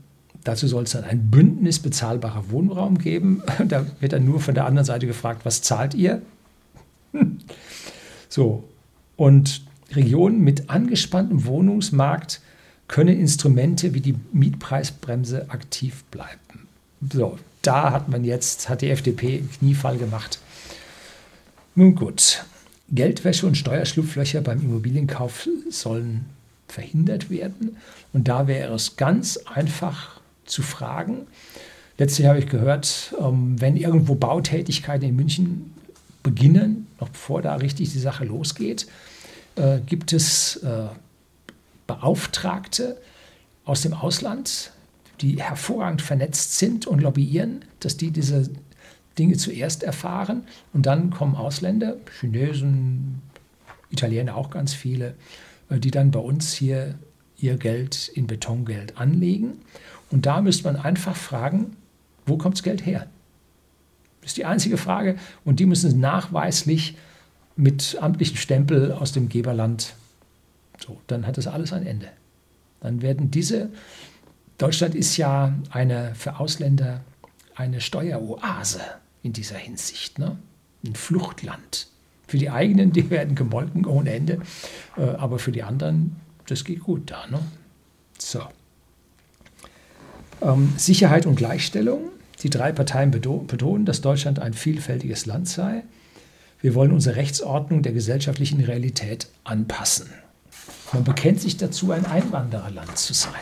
Dazu 0.44 0.68
soll 0.68 0.84
es 0.84 0.92
dann 0.92 1.04
ein 1.04 1.32
Bündnis 1.32 1.80
bezahlbarer 1.80 2.50
Wohnraum 2.50 2.98
geben. 2.98 3.42
Da 3.68 3.86
wird 4.00 4.14
dann 4.14 4.26
nur 4.26 4.40
von 4.40 4.54
der 4.54 4.66
anderen 4.66 4.86
Seite 4.86 5.08
gefragt, 5.08 5.46
was 5.46 5.62
zahlt 5.62 5.94
ihr? 5.94 6.22
So, 8.30 8.64
und 9.16 9.62
Regionen 9.92 10.42
mit 10.42 10.72
angespanntem 10.72 11.46
Wohnungsmarkt 11.46 12.42
können 12.88 13.20
Instrumente 13.20 13.94
wie 13.94 14.02
die 14.02 14.16
Mietpreisbremse 14.32 15.52
aktiv 15.52 16.04
bleiben. 16.06 16.68
So, 17.12 17.38
da 17.62 17.92
hat 17.92 18.10
man 18.10 18.24
jetzt, 18.24 18.70
hat 18.70 18.82
die 18.82 18.90
FDP 18.90 19.38
einen 19.38 19.52
Kniefall 19.52 19.98
gemacht. 19.98 20.40
Nun 21.76 21.94
gut, 21.94 22.44
Geldwäsche 22.90 23.48
und 23.48 23.58
Steuerschlupflöcher 23.58 24.42
beim 24.42 24.62
Immobilienkauf 24.62 25.48
sollen 25.70 26.26
verhindert 26.68 27.30
werden. 27.30 27.78
Und 28.14 28.28
da 28.28 28.48
wäre 28.48 28.74
es 28.74 28.96
ganz 28.96 29.38
einfach 29.38 30.13
zu 30.46 30.62
fragen. 30.62 31.28
Letztlich 31.98 32.28
habe 32.28 32.40
ich 32.40 32.48
gehört, 32.48 33.14
ähm, 33.20 33.60
wenn 33.62 33.78
irgendwo 33.78 34.16
Bautätigkeiten 34.16 35.08
in 35.08 35.16
München 35.16 35.74
beginnen, 36.24 36.88
noch 37.00 37.10
bevor 37.10 37.42
da 37.42 37.56
richtig 37.56 37.92
die 37.92 38.00
Sache 38.00 38.26
losgeht, 38.26 38.88
äh, 39.56 39.80
gibt 39.86 40.14
es 40.14 40.58
äh, 40.58 40.88
Beauftragte 41.86 42.98
aus 43.66 43.82
dem 43.82 43.94
Ausland, 43.94 44.72
die 45.22 45.42
hervorragend 45.42 46.02
vernetzt 46.02 46.58
sind 46.58 46.88
und 46.88 47.02
lobbyieren, 47.02 47.64
dass 47.80 47.98
die 47.98 48.12
diese 48.12 48.50
Dinge 49.20 49.38
zuerst 49.38 49.84
erfahren. 49.84 50.44
Und 50.74 50.86
dann 50.86 51.12
kommen 51.12 51.36
Ausländer, 51.36 51.98
Chinesen, 52.20 53.22
Italiener 53.90 54.36
auch 54.36 54.50
ganz 54.50 54.74
viele, 54.74 55.14
äh, 55.70 55.80
die 55.80 55.92
dann 55.92 56.12
bei 56.12 56.20
uns 56.20 56.54
hier 56.54 56.96
ihr 57.38 57.58
Geld 57.58 58.10
in 58.10 58.28
Betongeld 58.28 58.98
anlegen. 58.98 59.54
Und 60.12 60.26
da 60.26 60.42
müsste 60.42 60.66
man 60.66 60.76
einfach 60.76 61.16
fragen, 61.16 61.76
wo 62.26 62.38
kommt 62.38 62.56
das 62.56 62.64
Geld 62.64 62.86
her? 62.86 63.08
Das 64.22 64.32
ist 64.32 64.38
die 64.38 64.46
einzige 64.46 64.78
Frage. 64.78 65.18
Und 65.44 65.60
die 65.60 65.66
müssen 65.66 66.00
nachweislich 66.00 66.96
mit 67.56 67.98
amtlichem 68.00 68.38
Stempel 68.38 68.92
aus 68.92 69.12
dem 69.12 69.30
Geberland. 69.30 69.96
So, 70.80 71.00
dann 71.08 71.28
hat 71.28 71.38
das 71.38 71.48
alles 71.48 71.74
ein 71.74 71.86
Ende. 71.86 72.08
Dann 72.80 73.02
werden 73.02 73.32
diese. 73.32 73.70
Deutschland 74.58 74.96
ist 74.96 75.18
ja 75.18 75.54
eine 75.72 76.16
für 76.16 76.40
Ausländer 76.40 77.02
eine 77.56 77.82
Steueroase 77.82 78.82
in 79.22 79.34
dieser 79.34 79.58
Hinsicht, 79.58 80.20
ne? 80.20 80.38
ein 80.86 80.96
Fluchtland. 80.96 81.88
Für 82.28 82.38
die 82.38 82.50
eigenen, 82.50 82.92
die 82.92 83.10
werden 83.10 83.36
gemolken 83.36 83.86
ohne 83.86 84.12
Ende, 84.12 84.42
äh, 84.98 85.04
aber 85.04 85.40
für 85.40 85.52
die 85.52 85.64
anderen, 85.64 86.16
das 86.48 86.64
geht 86.64 86.82
gut 86.82 87.12
da. 87.12 87.28
Ne? 87.28 87.40
So. 88.18 88.44
Ähm, 90.42 90.74
Sicherheit 90.78 91.26
und 91.26 91.36
Gleichstellung. 91.36 92.10
Die 92.42 92.50
drei 92.50 92.72
Parteien 92.72 93.12
betonen, 93.12 93.86
dass 93.86 94.02
Deutschland 94.02 94.40
ein 94.40 94.54
vielfältiges 94.54 95.26
Land 95.26 95.48
sei. 95.48 95.84
Wir 96.60 96.76
wollen 96.76 96.92
unsere 96.92 97.16
Rechtsordnung 97.16 97.84
der 97.84 97.94
gesellschaftlichen 97.94 98.62
Realität 98.62 99.28
anpassen. 99.44 100.10
Man 100.92 101.04
bekennt 101.04 101.42
sich 101.42 101.58
dazu, 101.58 101.92
ein 101.92 102.06
Einwandererland 102.06 102.98
zu 102.98 103.14
sein. 103.14 103.34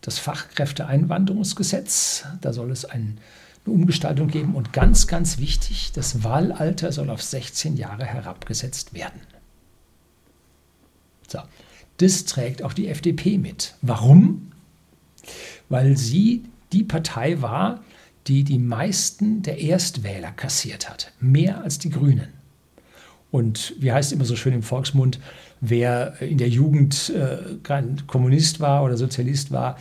Das 0.00 0.18
Fachkräfteeinwanderungsgesetz, 0.18 2.24
da 2.40 2.52
soll 2.52 2.70
es 2.70 2.84
ein, 2.84 3.18
eine 3.64 3.74
Umgestaltung 3.74 4.28
geben 4.28 4.54
und 4.54 4.72
ganz, 4.72 5.06
ganz 5.06 5.38
wichtig, 5.38 5.92
das 5.92 6.24
Wahlalter 6.24 6.92
soll 6.92 7.10
auf 7.10 7.22
16 7.22 7.76
Jahre 7.76 8.04
herabgesetzt 8.04 8.94
werden. 8.94 9.20
So. 11.32 11.40
Das 11.96 12.24
trägt 12.24 12.62
auch 12.62 12.72
die 12.72 12.88
FDP 12.88 13.38
mit. 13.38 13.74
Warum? 13.80 14.52
Weil 15.68 15.96
sie 15.96 16.44
die 16.72 16.84
Partei 16.84 17.40
war, 17.40 17.82
die 18.26 18.44
die 18.44 18.58
meisten 18.58 19.42
der 19.42 19.60
Erstwähler 19.60 20.30
kassiert 20.30 20.88
hat. 20.88 21.12
Mehr 21.20 21.62
als 21.62 21.78
die 21.78 21.90
Grünen. 21.90 22.28
Und 23.30 23.74
wie 23.78 23.92
heißt 23.92 24.12
immer 24.12 24.26
so 24.26 24.36
schön 24.36 24.52
im 24.52 24.62
Volksmund, 24.62 25.18
wer 25.60 26.20
in 26.20 26.38
der 26.38 26.48
Jugend 26.48 27.10
äh, 27.10 27.56
kein 27.62 28.06
Kommunist 28.06 28.60
war 28.60 28.84
oder 28.84 28.96
Sozialist 28.96 29.50
war, 29.50 29.78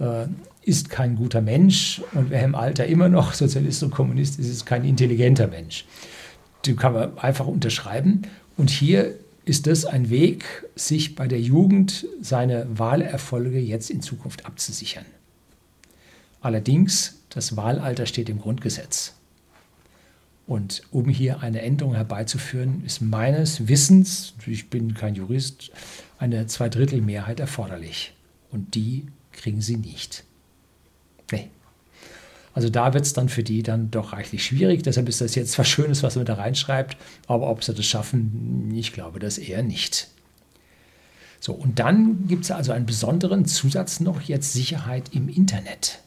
äh, 0.00 0.26
ist 0.62 0.90
kein 0.90 1.14
guter 1.14 1.40
Mensch. 1.40 2.02
Und 2.12 2.30
wer 2.30 2.42
im 2.42 2.56
Alter 2.56 2.86
immer 2.86 3.08
noch 3.08 3.34
Sozialist 3.34 3.82
und 3.84 3.90
Kommunist 3.90 4.38
ist, 4.38 4.48
ist 4.48 4.66
kein 4.66 4.84
intelligenter 4.84 5.46
Mensch. 5.46 5.86
Den 6.66 6.76
kann 6.76 6.92
man 6.92 7.16
einfach 7.18 7.46
unterschreiben. 7.46 8.22
Und 8.56 8.68
hier 8.68 9.14
ist 9.48 9.66
das 9.66 9.84
ein 9.84 10.10
Weg, 10.10 10.66
sich 10.74 11.14
bei 11.14 11.26
der 11.26 11.40
Jugend 11.40 12.06
seine 12.20 12.66
Wahlerfolge 12.78 13.58
jetzt 13.58 13.90
in 13.90 14.02
Zukunft 14.02 14.46
abzusichern. 14.46 15.06
Allerdings, 16.40 17.20
das 17.30 17.56
Wahlalter 17.56 18.06
steht 18.06 18.28
im 18.28 18.40
Grundgesetz. 18.40 19.14
Und 20.46 20.82
um 20.90 21.08
hier 21.08 21.40
eine 21.40 21.62
Änderung 21.62 21.94
herbeizuführen, 21.94 22.82
ist 22.84 23.00
meines 23.02 23.68
Wissens, 23.68 24.34
ich 24.46 24.70
bin 24.70 24.94
kein 24.94 25.14
Jurist, 25.14 25.70
eine 26.18 26.46
Zweidrittelmehrheit 26.46 27.40
erforderlich. 27.40 28.14
Und 28.50 28.74
die 28.74 29.06
kriegen 29.32 29.60
sie 29.60 29.76
nicht. 29.76 30.24
Nee. 31.30 31.50
Also 32.58 32.70
da 32.70 32.92
wird 32.92 33.04
es 33.04 33.12
dann 33.12 33.28
für 33.28 33.44
die 33.44 33.62
dann 33.62 33.92
doch 33.92 34.12
reichlich 34.12 34.44
schwierig. 34.44 34.82
Deshalb 34.82 35.08
ist 35.08 35.20
das 35.20 35.36
jetzt 35.36 35.56
was 35.60 35.68
Schönes, 35.68 36.02
was 36.02 36.16
man 36.16 36.24
da 36.24 36.34
reinschreibt. 36.34 36.96
Aber 37.28 37.48
ob 37.48 37.62
sie 37.62 37.72
das 37.72 37.86
schaffen, 37.86 38.74
ich 38.74 38.92
glaube 38.92 39.20
das 39.20 39.38
eher 39.38 39.62
nicht. 39.62 40.08
So, 41.38 41.52
und 41.52 41.78
dann 41.78 42.26
gibt 42.26 42.42
es 42.42 42.50
also 42.50 42.72
einen 42.72 42.84
besonderen 42.84 43.44
Zusatz 43.44 44.00
noch 44.00 44.22
jetzt 44.22 44.54
Sicherheit 44.54 45.14
im 45.14 45.28
Internet. 45.28 46.00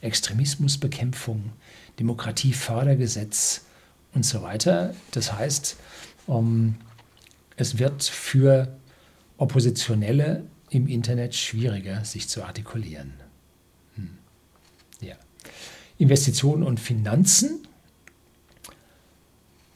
Extremismusbekämpfung, 0.00 1.50
Demokratiefördergesetz 1.98 3.62
und 4.14 4.24
so 4.24 4.42
weiter. 4.42 4.94
Das 5.10 5.32
heißt, 5.32 5.76
um, 6.28 6.36
ähm, 6.36 6.74
es 7.56 7.80
wird 7.80 8.04
für 8.04 8.78
Oppositionelle 9.38 10.44
im 10.70 10.86
Internet 10.86 11.34
schwieriger, 11.34 12.04
sich 12.04 12.28
zu 12.28 12.44
artikulieren. 12.44 13.14
Investitionen 15.98 16.62
und 16.62 16.80
Finanzen 16.80 17.66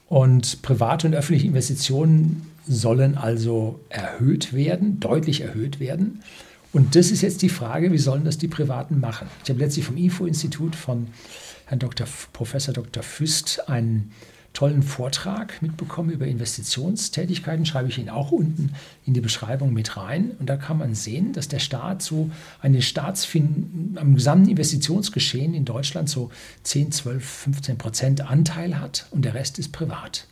und 0.08 0.62
private 0.62 1.06
und 1.06 1.14
öffentliche 1.14 1.46
Investitionen 1.46 2.48
sollen 2.66 3.16
also 3.16 3.80
erhöht 3.88 4.52
werden, 4.52 5.00
deutlich 5.00 5.40
erhöht 5.40 5.80
werden. 5.80 6.22
Und 6.72 6.96
das 6.96 7.10
ist 7.10 7.22
jetzt 7.22 7.42
die 7.42 7.48
Frage, 7.48 7.92
wie 7.92 7.98
sollen 7.98 8.24
das 8.24 8.38
die 8.38 8.48
Privaten 8.48 9.00
machen? 9.00 9.28
Ich 9.42 9.50
habe 9.50 9.60
letztlich 9.60 9.84
vom 9.84 9.96
IFO-Institut 9.96 10.74
von 10.76 11.08
Herrn 11.66 11.80
Dr. 11.80 12.06
Professor 12.32 12.72
Dr. 12.72 13.02
Füst 13.02 13.68
einen 13.68 14.12
tollen 14.52 14.82
Vortrag 14.82 15.62
mitbekommen 15.62 16.10
über 16.10 16.26
Investitionstätigkeiten, 16.26 17.64
schreibe 17.64 17.88
ich 17.88 17.98
Ihnen 17.98 18.10
auch 18.10 18.32
unten 18.32 18.74
in 19.06 19.14
die 19.14 19.20
Beschreibung 19.20 19.72
mit 19.72 19.96
rein. 19.96 20.32
Und 20.38 20.48
da 20.48 20.56
kann 20.56 20.78
man 20.78 20.94
sehen, 20.94 21.32
dass 21.32 21.48
der 21.48 21.58
Staat 21.58 22.02
so 22.02 22.30
eine 22.60 22.82
Staatsfin 22.82 23.96
am 23.98 24.14
gesamten 24.14 24.50
Investitionsgeschehen 24.50 25.54
in 25.54 25.64
Deutschland 25.64 26.08
so 26.08 26.30
10, 26.64 26.92
12, 26.92 27.24
15 27.24 27.78
Prozent 27.78 28.20
Anteil 28.20 28.78
hat 28.78 29.06
und 29.10 29.24
der 29.24 29.34
Rest 29.34 29.58
ist 29.58 29.72
privat. 29.72 30.26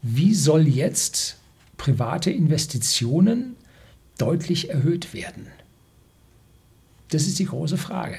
Wie 0.00 0.34
soll 0.34 0.66
jetzt 0.66 1.36
private 1.76 2.30
Investitionen 2.30 3.56
deutlich 4.18 4.70
erhöht 4.70 5.12
werden? 5.12 5.48
Das 7.10 7.26
ist 7.26 7.38
die 7.38 7.44
große 7.44 7.76
Frage. 7.76 8.16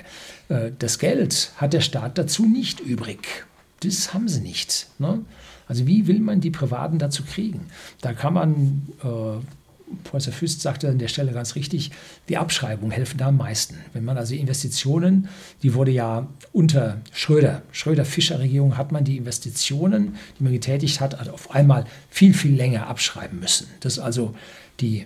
Äh, 0.49 0.71
das 0.77 0.99
Geld 0.99 1.51
hat 1.58 1.73
der 1.73 1.82
Staat 1.82 2.17
dazu 2.19 2.45
nicht 2.45 2.79
übrig. 2.79 3.45
Das 3.84 4.13
haben 4.13 4.28
sie 4.28 4.41
nicht. 4.41 4.88
Ne? 5.00 5.24
Also 5.67 5.88
wie 5.88 6.08
will 6.08 6.19
man 6.19 6.41
die 6.41 6.52
Privaten 6.52 7.00
dazu 7.00 7.24
kriegen? 7.24 7.67
Da 8.02 8.13
kann 8.13 8.34
man, 8.34 8.88
äh, 9.04 9.96
Professor 10.04 10.34
Füst 10.34 10.62
sagte 10.62 10.89
an 10.89 10.98
der 10.98 11.08
Stelle 11.08 11.34
ganz 11.34 11.56
richtig, 11.56 11.91
die 12.28 12.38
Abschreibungen 12.38 12.91
helfen 12.91 13.17
da 13.17 13.28
am 13.28 13.38
meisten. 13.38 13.78
Wenn 13.93 14.06
man 14.06 14.17
also 14.17 14.34
Investitionen, 14.34 15.30
die 15.62 15.74
wurde 15.74 15.91
ja 15.91 16.28
unter 16.52 17.02
Schröder, 17.12 17.62
Schröder-Fischer-Regierung 17.72 18.78
hat 18.78 18.91
man 18.91 19.04
die 19.04 19.17
Investitionen, 19.17 20.15
die 20.39 20.43
man 20.43 20.54
getätigt 20.54 21.00
hat, 21.00 21.30
auf 21.30 21.52
einmal 21.52 21.86
viel, 22.10 22.34
viel 22.34 22.56
länger 22.56 22.88
abschreiben 22.88 23.39
müssen. 23.39 23.67
Dass 23.82 24.00
also 24.00 24.34
die 24.80 25.06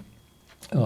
äh, 0.71 0.77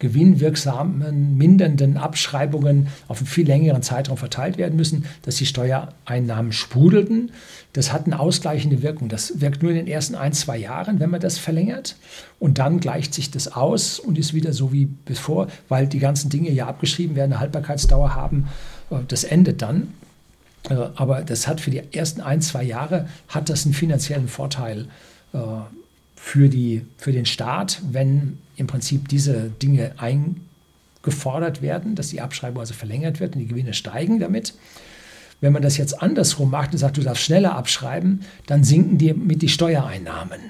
gewinnwirksamen, 0.00 1.36
mindernden 1.36 1.96
Abschreibungen 1.96 2.88
auf 3.06 3.18
einen 3.18 3.26
viel 3.26 3.46
längeren 3.46 3.82
Zeitraum 3.82 4.16
verteilt 4.16 4.58
werden 4.58 4.76
müssen, 4.76 5.04
dass 5.22 5.36
die 5.36 5.46
Steuereinnahmen 5.46 6.52
sprudelten. 6.52 7.30
Das 7.72 7.92
hat 7.92 8.06
eine 8.06 8.18
ausgleichende 8.18 8.82
Wirkung. 8.82 9.08
Das 9.08 9.40
wirkt 9.40 9.62
nur 9.62 9.70
in 9.70 9.76
den 9.76 9.86
ersten 9.86 10.16
ein, 10.16 10.32
zwei 10.32 10.56
Jahren, 10.56 10.98
wenn 10.98 11.10
man 11.10 11.20
das 11.20 11.38
verlängert. 11.38 11.96
Und 12.40 12.58
dann 12.58 12.80
gleicht 12.80 13.14
sich 13.14 13.30
das 13.30 13.52
aus 13.52 14.00
und 14.00 14.18
ist 14.18 14.34
wieder 14.34 14.52
so 14.52 14.72
wie 14.72 14.88
bevor, 15.04 15.46
weil 15.68 15.86
die 15.86 16.00
ganzen 16.00 16.30
Dinge 16.30 16.50
ja 16.50 16.66
abgeschrieben 16.66 17.14
werden, 17.14 17.32
eine 17.32 17.40
Haltbarkeitsdauer 17.40 18.14
haben. 18.14 18.48
Äh, 18.90 18.96
das 19.06 19.22
endet 19.22 19.62
dann. 19.62 19.92
Äh, 20.68 20.74
aber 20.96 21.22
das 21.22 21.46
hat 21.46 21.60
für 21.60 21.70
die 21.70 21.82
ersten 21.92 22.20
ein, 22.22 22.40
zwei 22.40 22.62
Jahre 22.62 23.06
hat 23.28 23.48
das 23.48 23.64
einen 23.64 23.74
finanziellen 23.74 24.28
Vorteil 24.28 24.88
äh, 25.32 25.38
für, 26.22 26.48
die, 26.48 26.82
für 26.98 27.12
den 27.12 27.24
Staat, 27.26 27.80
wenn 27.90 28.38
im 28.56 28.66
Prinzip 28.66 29.08
diese 29.08 29.50
Dinge 29.62 29.92
eingefordert 29.96 31.62
werden, 31.62 31.94
dass 31.94 32.08
die 32.08 32.20
Abschreibung 32.20 32.60
also 32.60 32.74
verlängert 32.74 33.18
wird 33.20 33.34
und 33.34 33.40
die 33.40 33.48
Gewinne 33.48 33.72
steigen 33.74 34.20
damit. 34.20 34.54
Wenn 35.40 35.52
man 35.52 35.62
das 35.62 35.78
jetzt 35.78 36.02
andersrum 36.02 36.50
macht 36.50 36.72
und 36.72 36.78
sagt, 36.78 36.98
du 36.98 37.00
darfst 37.00 37.24
schneller 37.24 37.56
abschreiben, 37.56 38.20
dann 38.46 38.62
sinken 38.62 38.98
die 38.98 39.14
mit 39.14 39.40
die 39.40 39.48
Steuereinnahmen. 39.48 40.40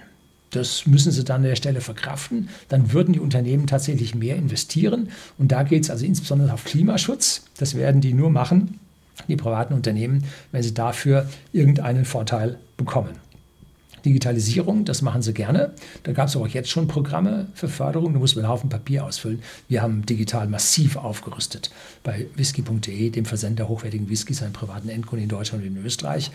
Das 0.50 0.86
müssen 0.86 1.12
sie 1.12 1.22
dann 1.22 1.36
an 1.36 1.48
der 1.48 1.56
Stelle 1.56 1.80
verkraften. 1.80 2.48
Dann 2.68 2.92
würden 2.92 3.14
die 3.14 3.20
Unternehmen 3.20 3.68
tatsächlich 3.68 4.16
mehr 4.16 4.34
investieren. 4.34 5.08
Und 5.38 5.52
da 5.52 5.62
geht 5.62 5.84
es 5.84 5.90
also 5.90 6.04
insbesondere 6.04 6.52
auf 6.52 6.64
Klimaschutz. 6.64 7.44
Das 7.58 7.76
werden 7.76 8.00
die 8.00 8.12
nur 8.12 8.30
machen, 8.30 8.80
die 9.28 9.36
privaten 9.36 9.72
Unternehmen, 9.72 10.24
wenn 10.50 10.64
sie 10.64 10.74
dafür 10.74 11.28
irgendeinen 11.52 12.04
Vorteil 12.04 12.58
bekommen. 12.76 13.29
Digitalisierung, 14.04 14.84
das 14.84 15.02
machen 15.02 15.22
sie 15.22 15.34
gerne. 15.34 15.72
Da 16.02 16.12
gab 16.12 16.28
es 16.28 16.36
auch 16.36 16.46
jetzt 16.48 16.70
schon 16.70 16.88
Programme 16.88 17.48
für 17.54 17.68
Förderung. 17.68 18.12
Da 18.12 18.18
muss 18.18 18.34
man 18.34 18.44
einen 18.44 18.52
Haufen 18.52 18.70
Papier 18.70 19.04
ausfüllen. 19.04 19.42
Wir 19.68 19.82
haben 19.82 20.04
digital 20.06 20.46
massiv 20.48 20.96
aufgerüstet 20.96 21.70
bei 22.02 22.26
whisky.de, 22.34 23.10
dem 23.10 23.24
Versender 23.24 23.68
hochwertigen 23.68 24.08
Whiskys 24.08 24.42
an 24.42 24.52
privaten 24.52 24.88
Endkunden 24.88 25.24
in 25.24 25.28
Deutschland 25.28 25.64
und 25.64 25.76
in 25.76 25.84
Österreich. 25.84 26.30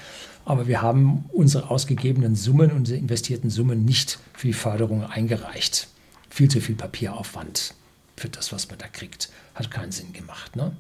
Aber 0.46 0.68
wir 0.68 0.82
haben 0.82 1.26
unsere 1.32 1.70
ausgegebenen 1.70 2.36
Summen, 2.36 2.72
unsere 2.72 3.00
investierten 3.00 3.50
Summen 3.50 3.84
nicht 3.84 4.20
für 4.34 4.48
die 4.48 4.54
Förderung 4.54 5.04
eingereicht. 5.04 5.88
Viel 6.30 6.50
zu 6.50 6.62
viel 6.62 6.76
Papieraufwand 6.76 7.74
für 8.16 8.30
das, 8.30 8.52
was 8.54 8.70
man 8.70 8.78
da 8.78 8.88
kriegt. 8.88 9.30
Hat 9.56 9.72
keinen 9.72 9.92
Sinn 9.92 10.14
gemacht. 10.14 10.56
Ne? 10.56 10.76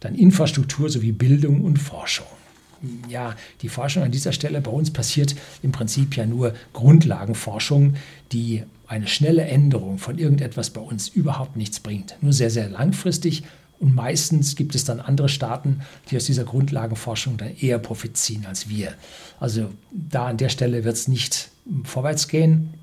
Dann 0.00 0.14
Infrastruktur 0.14 0.88
sowie 0.88 1.12
Bildung 1.12 1.62
und 1.62 1.78
Forschung 1.78 2.26
ja, 3.08 3.34
die 3.62 3.68
Forschung 3.68 4.02
an 4.02 4.10
dieser 4.10 4.32
Stelle 4.32 4.60
bei 4.60 4.70
uns 4.70 4.92
passiert 4.92 5.34
im 5.62 5.72
Prinzip 5.72 6.16
ja 6.16 6.26
nur 6.26 6.54
Grundlagenforschung, 6.72 7.94
die 8.32 8.62
eine 8.86 9.06
schnelle 9.06 9.42
Änderung 9.42 9.98
von 9.98 10.18
irgendetwas 10.18 10.70
bei 10.70 10.80
uns 10.80 11.08
überhaupt 11.08 11.56
nichts 11.56 11.80
bringt. 11.80 12.16
Nur 12.20 12.32
sehr, 12.32 12.50
sehr 12.50 12.68
langfristig. 12.68 13.44
Und 13.80 13.94
meistens 13.94 14.56
gibt 14.56 14.74
es 14.74 14.84
dann 14.84 14.98
andere 14.98 15.28
Staaten, 15.28 15.82
die 16.10 16.16
aus 16.16 16.24
dieser 16.24 16.44
Grundlagenforschung 16.44 17.36
dann 17.36 17.56
eher 17.56 17.78
Profit 17.78 18.16
ziehen 18.16 18.44
als 18.46 18.68
wir. 18.68 18.94
Also 19.38 19.70
da 19.92 20.26
an 20.26 20.36
der 20.36 20.48
Stelle 20.48 20.84
wird 20.84 20.96
es 20.96 21.06
nicht 21.06 21.50
vorwärts 21.84 22.28
gehen. 22.28 22.74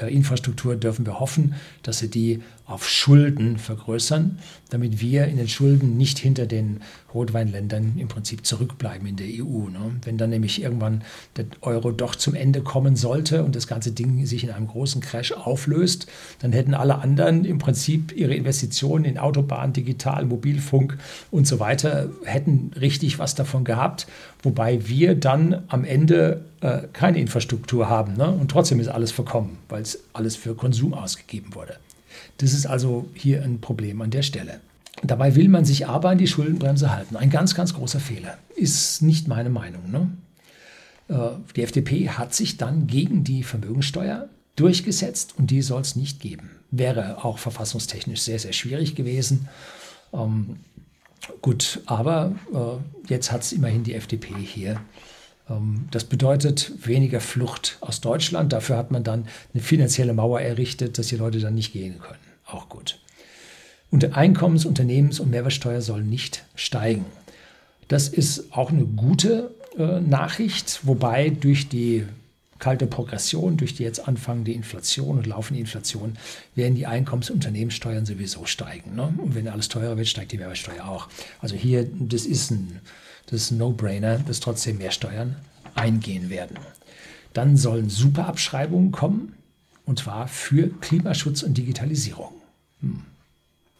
Äh, 0.00 0.12
Infrastruktur 0.12 0.76
dürfen 0.76 1.06
wir 1.06 1.20
hoffen, 1.20 1.54
dass 1.82 1.98
sie 1.98 2.08
die 2.08 2.42
auf 2.66 2.88
Schulden 2.88 3.58
vergrößern, 3.58 4.38
damit 4.70 5.00
wir 5.00 5.26
in 5.26 5.36
den 5.36 5.48
Schulden 5.48 5.98
nicht 5.98 6.18
hinter 6.18 6.46
den 6.46 6.80
Rotweinländern 7.12 7.94
im 7.98 8.08
Prinzip 8.08 8.46
zurückbleiben 8.46 9.06
in 9.06 9.16
der 9.16 9.26
EU. 9.26 9.68
Ne? 9.68 9.96
Wenn 10.02 10.16
dann 10.16 10.30
nämlich 10.30 10.62
irgendwann 10.62 11.02
der 11.36 11.44
Euro 11.60 11.92
doch 11.92 12.14
zum 12.14 12.34
Ende 12.34 12.62
kommen 12.62 12.96
sollte 12.96 13.44
und 13.44 13.54
das 13.54 13.66
ganze 13.66 13.92
Ding 13.92 14.24
sich 14.24 14.44
in 14.44 14.50
einem 14.50 14.66
großen 14.66 15.02
Crash 15.02 15.32
auflöst, 15.32 16.06
dann 16.40 16.52
hätten 16.52 16.72
alle 16.72 16.98
anderen 16.98 17.44
im 17.44 17.58
Prinzip 17.58 18.12
ihre 18.16 18.34
Investitionen 18.34 19.04
in 19.04 19.18
Autobahn, 19.18 19.74
Digital, 19.74 20.24
Mobilfunk 20.24 20.96
und 21.30 21.46
so 21.46 21.60
weiter, 21.60 22.08
hätten 22.24 22.70
richtig 22.80 23.18
was 23.18 23.34
davon 23.34 23.64
gehabt, 23.64 24.06
wobei 24.42 24.88
wir 24.88 25.14
dann 25.14 25.64
am 25.68 25.84
Ende 25.84 26.46
äh, 26.62 26.82
keine 26.94 27.18
Infrastruktur 27.18 27.90
haben 27.90 28.14
ne? 28.16 28.30
und 28.30 28.50
trotzdem 28.50 28.80
ist 28.80 28.88
alles 28.88 29.12
verkommen, 29.12 29.58
weil 29.68 29.82
es 29.82 30.02
alles 30.14 30.34
für 30.34 30.54
Konsum 30.54 30.94
ausgegeben 30.94 31.54
wurde. 31.54 31.76
Das 32.38 32.52
ist 32.52 32.66
also 32.66 33.08
hier 33.14 33.42
ein 33.42 33.60
Problem 33.60 34.00
an 34.02 34.10
der 34.10 34.22
Stelle. 34.22 34.60
Dabei 35.02 35.34
will 35.34 35.48
man 35.48 35.64
sich 35.64 35.86
aber 35.86 36.10
an 36.10 36.18
die 36.18 36.26
Schuldenbremse 36.26 36.90
halten. 36.94 37.16
Ein 37.16 37.30
ganz, 37.30 37.54
ganz 37.54 37.74
großer 37.74 38.00
Fehler. 38.00 38.38
Ist 38.56 39.02
nicht 39.02 39.28
meine 39.28 39.50
Meinung. 39.50 39.90
Ne? 39.90 40.10
Äh, 41.08 41.36
die 41.56 41.62
FDP 41.62 42.10
hat 42.10 42.34
sich 42.34 42.56
dann 42.56 42.86
gegen 42.86 43.24
die 43.24 43.42
Vermögensteuer 43.42 44.28
durchgesetzt 44.56 45.34
und 45.36 45.50
die 45.50 45.62
soll 45.62 45.82
es 45.82 45.96
nicht 45.96 46.20
geben. 46.20 46.50
Wäre 46.70 47.24
auch 47.24 47.38
verfassungstechnisch 47.38 48.20
sehr, 48.20 48.38
sehr 48.38 48.52
schwierig 48.52 48.94
gewesen. 48.94 49.48
Ähm, 50.12 50.56
gut, 51.42 51.80
aber 51.86 52.32
äh, 52.52 53.10
jetzt 53.10 53.32
hat 53.32 53.42
es 53.42 53.52
immerhin 53.52 53.84
die 53.84 53.94
FDP 53.94 54.34
hier 54.40 54.80
das 55.90 56.04
bedeutet 56.04 56.86
weniger 56.86 57.20
Flucht 57.20 57.76
aus 57.80 58.00
Deutschland. 58.00 58.52
Dafür 58.52 58.78
hat 58.78 58.90
man 58.90 59.04
dann 59.04 59.26
eine 59.52 59.62
finanzielle 59.62 60.14
Mauer 60.14 60.40
errichtet, 60.40 60.96
dass 60.96 61.08
die 61.08 61.16
Leute 61.16 61.38
dann 61.38 61.54
nicht 61.54 61.72
gehen 61.72 61.98
können. 61.98 62.18
Auch 62.46 62.68
gut. 62.68 62.98
Und 63.90 64.16
Einkommens-, 64.16 64.66
Unternehmens- 64.66 65.20
und 65.20 65.30
Mehrwertsteuer 65.30 65.82
sollen 65.82 66.08
nicht 66.08 66.44
steigen. 66.54 67.04
Das 67.88 68.08
ist 68.08 68.52
auch 68.52 68.70
eine 68.70 68.86
gute 68.86 69.54
äh, 69.78 70.00
Nachricht, 70.00 70.80
wobei 70.84 71.28
durch 71.28 71.68
die 71.68 72.06
kalte 72.58 72.86
Progression, 72.86 73.56
durch 73.56 73.74
die 73.74 73.82
jetzt 73.82 74.08
anfangende 74.08 74.52
Inflation 74.52 75.18
und 75.18 75.26
laufende 75.26 75.60
Inflation, 75.60 76.16
werden 76.54 76.74
die 76.74 76.86
Einkommens- 76.86 77.30
und 77.30 77.36
Unternehmenssteuern 77.36 78.06
sowieso 78.06 78.46
steigen. 78.46 78.94
Ne? 78.94 79.14
Und 79.18 79.34
wenn 79.34 79.48
alles 79.48 79.68
teurer 79.68 79.96
wird, 79.96 80.08
steigt 80.08 80.32
die 80.32 80.38
Mehrwertsteuer 80.38 80.86
auch. 80.86 81.08
Also 81.40 81.56
hier, 81.56 81.86
das 81.98 82.26
ist 82.26 82.50
ein, 82.50 82.80
ein 83.30 83.58
No-Brainer, 83.58 84.18
dass 84.18 84.40
trotzdem 84.40 84.78
mehr 84.78 84.92
Steuern 84.92 85.36
eingehen 85.74 86.30
werden. 86.30 86.58
Dann 87.32 87.56
sollen 87.56 87.90
Superabschreibungen 87.90 88.92
kommen, 88.92 89.34
und 89.86 89.98
zwar 89.98 90.28
für 90.28 90.68
Klimaschutz 90.80 91.42
und 91.42 91.58
Digitalisierung. 91.58 92.32
Hm. 92.80 93.02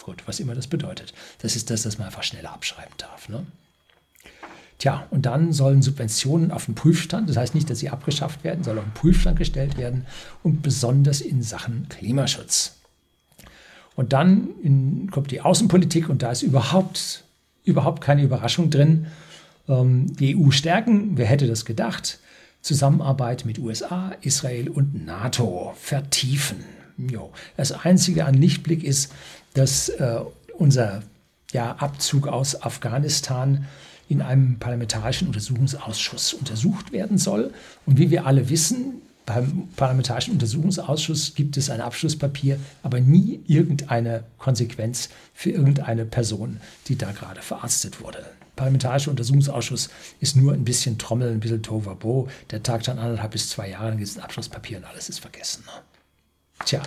Gut, 0.02 0.22
was 0.26 0.38
immer 0.38 0.54
das 0.54 0.66
bedeutet. 0.66 1.14
Das 1.38 1.56
ist 1.56 1.70
das, 1.70 1.82
dass 1.82 1.96
man 1.96 2.08
einfach 2.08 2.22
schneller 2.22 2.52
abschreiben 2.52 2.92
darf. 2.98 3.30
Ne? 3.30 3.46
Tja, 4.78 5.06
und 5.10 5.26
dann 5.26 5.52
sollen 5.52 5.82
Subventionen 5.82 6.50
auf 6.50 6.66
den 6.66 6.74
Prüfstand, 6.74 7.28
das 7.28 7.36
heißt 7.36 7.54
nicht, 7.54 7.70
dass 7.70 7.78
sie 7.78 7.90
abgeschafft 7.90 8.44
werden, 8.44 8.64
sollen 8.64 8.78
auf 8.78 8.84
den 8.84 8.94
Prüfstand 8.94 9.38
gestellt 9.38 9.78
werden 9.78 10.06
und 10.42 10.62
besonders 10.62 11.20
in 11.20 11.42
Sachen 11.42 11.88
Klimaschutz. 11.88 12.76
Und 13.96 14.12
dann 14.12 14.48
in, 14.62 15.10
kommt 15.10 15.30
die 15.30 15.40
Außenpolitik 15.40 16.08
und 16.08 16.22
da 16.22 16.32
ist 16.32 16.42
überhaupt, 16.42 17.24
überhaupt 17.64 18.02
keine 18.02 18.22
Überraschung 18.22 18.70
drin. 18.70 19.06
Ähm, 19.68 20.14
die 20.16 20.36
EU 20.36 20.50
stärken, 20.50 21.16
wer 21.16 21.26
hätte 21.26 21.46
das 21.46 21.64
gedacht? 21.64 22.18
Zusammenarbeit 22.60 23.44
mit 23.44 23.58
USA, 23.58 24.12
Israel 24.22 24.68
und 24.68 25.06
NATO 25.06 25.74
vertiefen. 25.76 26.64
Jo. 26.96 27.32
Das 27.56 27.72
Einzige 27.72 28.24
an 28.24 28.34
Lichtblick 28.34 28.82
ist, 28.82 29.12
dass 29.54 29.88
äh, 29.90 30.20
unser 30.56 31.02
ja, 31.52 31.72
Abzug 31.76 32.26
aus 32.26 32.62
Afghanistan 32.62 33.66
in 34.08 34.22
einem 34.22 34.58
parlamentarischen 34.58 35.28
Untersuchungsausschuss 35.28 36.34
untersucht 36.34 36.92
werden 36.92 37.18
soll. 37.18 37.52
Und 37.86 37.98
wie 37.98 38.10
wir 38.10 38.26
alle 38.26 38.48
wissen, 38.50 39.02
beim 39.26 39.68
Parlamentarischen 39.76 40.34
Untersuchungsausschuss 40.34 41.34
gibt 41.34 41.56
es 41.56 41.70
ein 41.70 41.80
Abschlusspapier, 41.80 42.58
aber 42.82 43.00
nie 43.00 43.40
irgendeine 43.46 44.24
Konsequenz 44.38 45.08
für 45.32 45.50
irgendeine 45.50 46.04
Person, 46.04 46.60
die 46.88 46.96
da 46.96 47.12
gerade 47.12 47.40
verarztet 47.40 48.02
wurde. 48.02 48.24
Parlamentarischer 48.56 49.10
Untersuchungsausschuss 49.10 49.88
ist 50.20 50.36
nur 50.36 50.52
ein 50.52 50.64
bisschen 50.64 50.98
Trommel, 50.98 51.32
ein 51.32 51.40
bisschen 51.40 51.62
Tovabo. 51.62 52.28
Der 52.50 52.62
tagt 52.62 52.86
dann 52.86 52.98
anderthalb 52.98 53.32
bis 53.32 53.48
zwei 53.48 53.70
Jahre, 53.70 53.88
dann 53.88 53.98
gibt 53.98 54.08
es 54.08 54.16
ein 54.16 54.22
Abschlusspapier 54.22 54.78
und 54.78 54.84
alles 54.84 55.08
ist 55.08 55.20
vergessen. 55.20 55.64
Tja, 56.64 56.82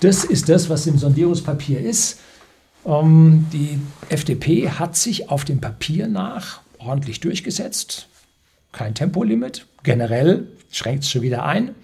das 0.00 0.24
ist 0.24 0.48
das, 0.48 0.68
was 0.68 0.86
im 0.86 0.96
Sondierungspapier 0.96 1.80
ist. 1.80 2.20
Ähm, 2.84 3.46
die 3.52 3.78
FDP 4.08 4.70
hat 4.70 4.96
sich 4.96 5.30
auf 5.30 5.44
dem 5.44 5.60
Papier 5.60 6.08
nach 6.08 6.60
ordentlich 6.78 7.20
durchgesetzt. 7.20 8.08
Kein 8.72 8.94
Tempolimit. 8.94 9.66
Generell 9.82 10.48
schränkt 10.70 11.04
es 11.04 11.10
schon 11.10 11.22
wieder 11.22 11.44
ein. 11.44 11.74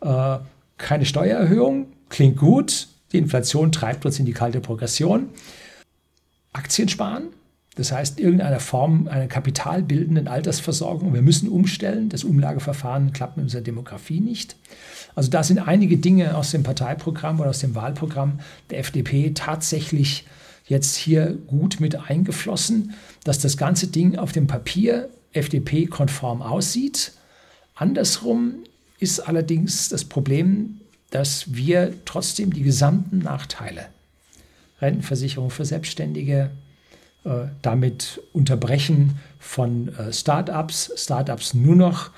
Äh, 0.00 0.38
keine 0.78 1.06
Steuererhöhung. 1.06 1.92
Klingt 2.08 2.36
gut. 2.36 2.88
Die 3.12 3.18
Inflation 3.18 3.72
treibt 3.72 4.04
uns 4.06 4.18
in 4.18 4.26
die 4.26 4.32
kalte 4.32 4.60
Progression. 4.60 5.30
Aktien 6.52 6.88
sparen. 6.88 7.28
Das 7.76 7.92
heißt, 7.92 8.18
irgendeiner 8.18 8.60
Form 8.60 9.06
einer 9.06 9.28
kapitalbildenden 9.28 10.26
Altersversorgung. 10.26 11.14
Wir 11.14 11.22
müssen 11.22 11.48
umstellen. 11.48 12.08
Das 12.08 12.24
Umlageverfahren 12.24 13.12
klappt 13.12 13.36
mit 13.36 13.44
unserer 13.44 13.62
Demografie 13.62 14.20
nicht. 14.20 14.56
Also 15.14 15.30
da 15.30 15.42
sind 15.42 15.60
einige 15.60 15.96
Dinge 15.96 16.36
aus 16.36 16.50
dem 16.50 16.62
Parteiprogramm 16.62 17.40
oder 17.40 17.50
aus 17.50 17.60
dem 17.60 17.74
Wahlprogramm 17.74 18.40
der 18.70 18.80
FDP 18.80 19.32
tatsächlich 19.34 20.26
jetzt 20.66 20.96
hier 20.96 21.36
gut 21.46 21.80
mit 21.80 22.10
eingeflossen, 22.10 22.94
dass 23.24 23.38
das 23.38 23.56
ganze 23.56 23.88
Ding 23.88 24.16
auf 24.16 24.32
dem 24.32 24.46
Papier 24.46 25.08
FDP-konform 25.32 26.42
aussieht. 26.42 27.12
Andersrum 27.74 28.54
ist 28.98 29.20
allerdings 29.20 29.88
das 29.88 30.04
Problem, 30.04 30.80
dass 31.10 31.54
wir 31.54 31.94
trotzdem 32.04 32.52
die 32.52 32.62
gesamten 32.62 33.18
Nachteile, 33.18 33.86
Rentenversicherung 34.80 35.50
für 35.50 35.64
Selbstständige, 35.64 36.50
damit 37.62 38.22
unterbrechen 38.32 39.18
von 39.40 39.88
äh, 39.96 40.12
Startups, 40.12 40.92
Startups 40.96 41.54
nur 41.54 41.74
noch 41.74 42.10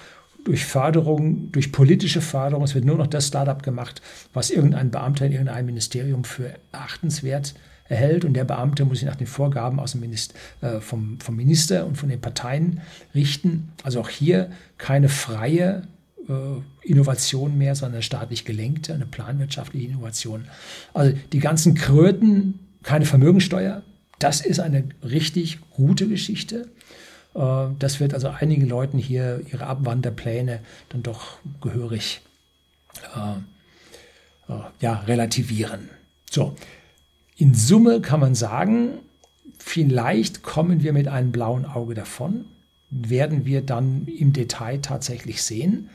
durch 0.45 0.65
Förderung, 0.65 1.51
durch 1.53 1.73
politische 1.73 2.21
Förderung. 2.21 2.65
Es 2.65 2.75
wird 2.75 2.85
nur 2.85 2.99
noch 2.99 3.07
das 3.07 3.29
Startup 3.29 3.63
gemacht, 3.63 4.03
was 4.33 4.51
irgendein 4.51 4.91
Beamter 4.91 5.25
in 5.25 5.33
irgendeinem 5.33 5.67
Ministerium 5.67 6.25
für 6.25 6.55
achtenswert 6.73 7.55
erhält. 7.89 8.25
Und 8.25 8.35
der 8.35 8.45
Beamte 8.45 8.85
muss 8.85 8.99
sich 8.99 9.07
nach 9.07 9.17
den 9.17 9.27
Vorgaben 9.29 9.79
aus 9.79 9.93
dem 9.93 10.01
Minister, 10.01 10.35
äh, 10.61 10.81
vom, 10.81 11.21
vom 11.21 11.37
Minister 11.37 11.87
und 11.87 11.97
von 11.97 12.09
den 12.09 12.21
Parteien 12.21 12.81
richten. 13.15 13.73
Also 13.85 14.01
auch 14.01 14.09
hier 14.09 14.51
keine 14.79 15.09
freie 15.09 15.83
äh, 16.29 16.33
Innovation 16.89 17.57
mehr, 17.57 17.77
sondern 17.77 17.95
eine 17.95 18.03
staatlich 18.03 18.45
gelenkte, 18.45 18.95
eine 18.95 19.07
planwirtschaftliche 19.07 19.87
Innovation. 19.87 20.47
Also 20.93 21.17
die 21.33 21.39
ganzen 21.39 21.75
Kröten, 21.75 22.59
keine 22.83 23.05
Vermögensteuer, 23.05 23.83
das 24.23 24.41
ist 24.41 24.61
eine 24.61 24.85
richtig 25.03 25.59
gute 25.71 26.09
Geschichte. 26.09 26.69
Äh, 27.35 27.67
das 27.79 28.01
wird 28.01 28.15
also 28.15 28.29
einigen 28.29 28.69
Leuten 28.69 28.99
hier 28.99 29.43
ihre 29.51 29.67
Abwanderpläne 29.67 30.61
dann 30.91 31.03
doch 31.03 31.39
gehörig 31.61 32.21
äh, 33.17 34.53
äh, 34.53 34.61
ja, 34.81 35.01
relativieren. 35.01 35.89
So, 36.31 36.57
in 37.37 37.55
Summe 37.55 38.01
kann 38.01 38.21
man 38.21 38.35
sagen, 38.35 38.99
vielleicht 39.59 40.43
kommen 40.43 40.83
wir 40.83 40.93
mit 40.93 41.09
einem 41.09 41.33
blauen 41.33 41.65
Auge 41.65 41.95
davon, 41.95 42.45
werden 42.91 43.47
wir 43.47 43.63
dann 43.63 44.07
im 44.07 44.33
Detail 44.33 44.79
tatsächlich 44.79 45.43
sehen. 45.43 45.91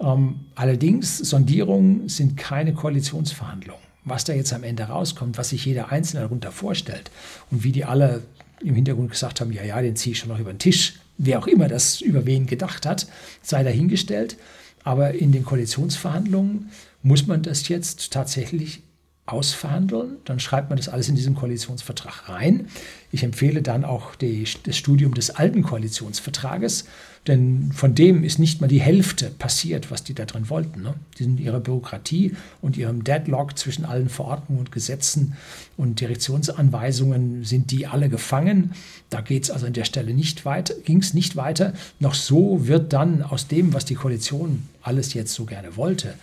Ähm, 0.00 0.40
allerdings, 0.54 1.18
Sondierungen 1.18 2.08
sind 2.08 2.36
keine 2.36 2.74
Koalitionsverhandlungen. 2.74 3.83
Was 4.04 4.24
da 4.24 4.32
jetzt 4.32 4.52
am 4.52 4.64
Ende 4.64 4.84
rauskommt, 4.84 5.38
was 5.38 5.50
sich 5.50 5.64
jeder 5.64 5.90
Einzelne 5.90 6.22
darunter 6.22 6.52
vorstellt 6.52 7.10
und 7.50 7.64
wie 7.64 7.72
die 7.72 7.84
alle 7.84 8.22
im 8.60 8.74
Hintergrund 8.74 9.10
gesagt 9.10 9.40
haben, 9.40 9.52
ja, 9.52 9.62
ja, 9.62 9.80
den 9.80 9.96
ziehe 9.96 10.12
ich 10.12 10.18
schon 10.18 10.28
noch 10.28 10.38
über 10.38 10.52
den 10.52 10.58
Tisch. 10.58 10.94
Wer 11.16 11.38
auch 11.38 11.46
immer 11.46 11.68
das 11.68 12.00
über 12.00 12.26
wen 12.26 12.46
gedacht 12.46 12.86
hat, 12.86 13.06
sei 13.42 13.62
dahingestellt. 13.62 14.36
Aber 14.82 15.14
in 15.14 15.32
den 15.32 15.44
Koalitionsverhandlungen 15.44 16.70
muss 17.02 17.26
man 17.26 17.42
das 17.42 17.68
jetzt 17.68 18.12
tatsächlich 18.12 18.82
ausverhandeln. 19.26 20.18
Dann 20.24 20.40
schreibt 20.40 20.68
man 20.68 20.76
das 20.76 20.88
alles 20.88 21.08
in 21.08 21.14
diesen 21.14 21.34
Koalitionsvertrag 21.34 22.28
rein. 22.28 22.68
Ich 23.10 23.22
empfehle 23.22 23.62
dann 23.62 23.84
auch 23.84 24.14
die, 24.14 24.44
das 24.64 24.76
Studium 24.76 25.14
des 25.14 25.30
alten 25.30 25.62
Koalitionsvertrages, 25.62 26.84
denn 27.26 27.72
von 27.72 27.94
dem 27.94 28.22
ist 28.22 28.38
nicht 28.38 28.60
mal 28.60 28.68
die 28.68 28.80
Hälfte 28.80 29.30
passiert, 29.30 29.90
was 29.90 30.04
die 30.04 30.14
da 30.14 30.26
drin 30.26 30.50
wollten. 30.50 30.82
Ne? 30.82 30.94
Die 31.18 31.24
sind 31.24 31.40
ihrer 31.40 31.60
Bürokratie 31.60 32.36
und 32.60 32.76
ihrem 32.76 33.02
Deadlock 33.02 33.58
zwischen 33.58 33.86
allen 33.86 34.10
Verordnungen 34.10 34.60
und 34.60 34.72
Gesetzen 34.72 35.34
und 35.76 36.00
Direktionsanweisungen 36.00 37.44
sind 37.44 37.70
die 37.70 37.86
alle 37.86 38.10
gefangen. 38.10 38.72
Da 39.08 39.22
geht 39.22 39.44
es 39.44 39.50
also 39.50 39.66
an 39.66 39.72
der 39.72 39.84
Stelle 39.84 40.12
nicht 40.12 40.44
weiter, 40.44 40.74
ging 40.84 40.98
es 40.98 41.14
nicht 41.14 41.34
weiter. 41.34 41.72
Noch 41.98 42.14
so 42.14 42.66
wird 42.66 42.92
dann 42.92 43.22
aus 43.22 43.48
dem, 43.48 43.72
was 43.72 43.86
die 43.86 43.94
Koalition 43.94 44.68
alles 44.82 45.14
jetzt 45.14 45.32
so 45.32 45.46
gerne 45.46 45.76
wollte, 45.76 46.14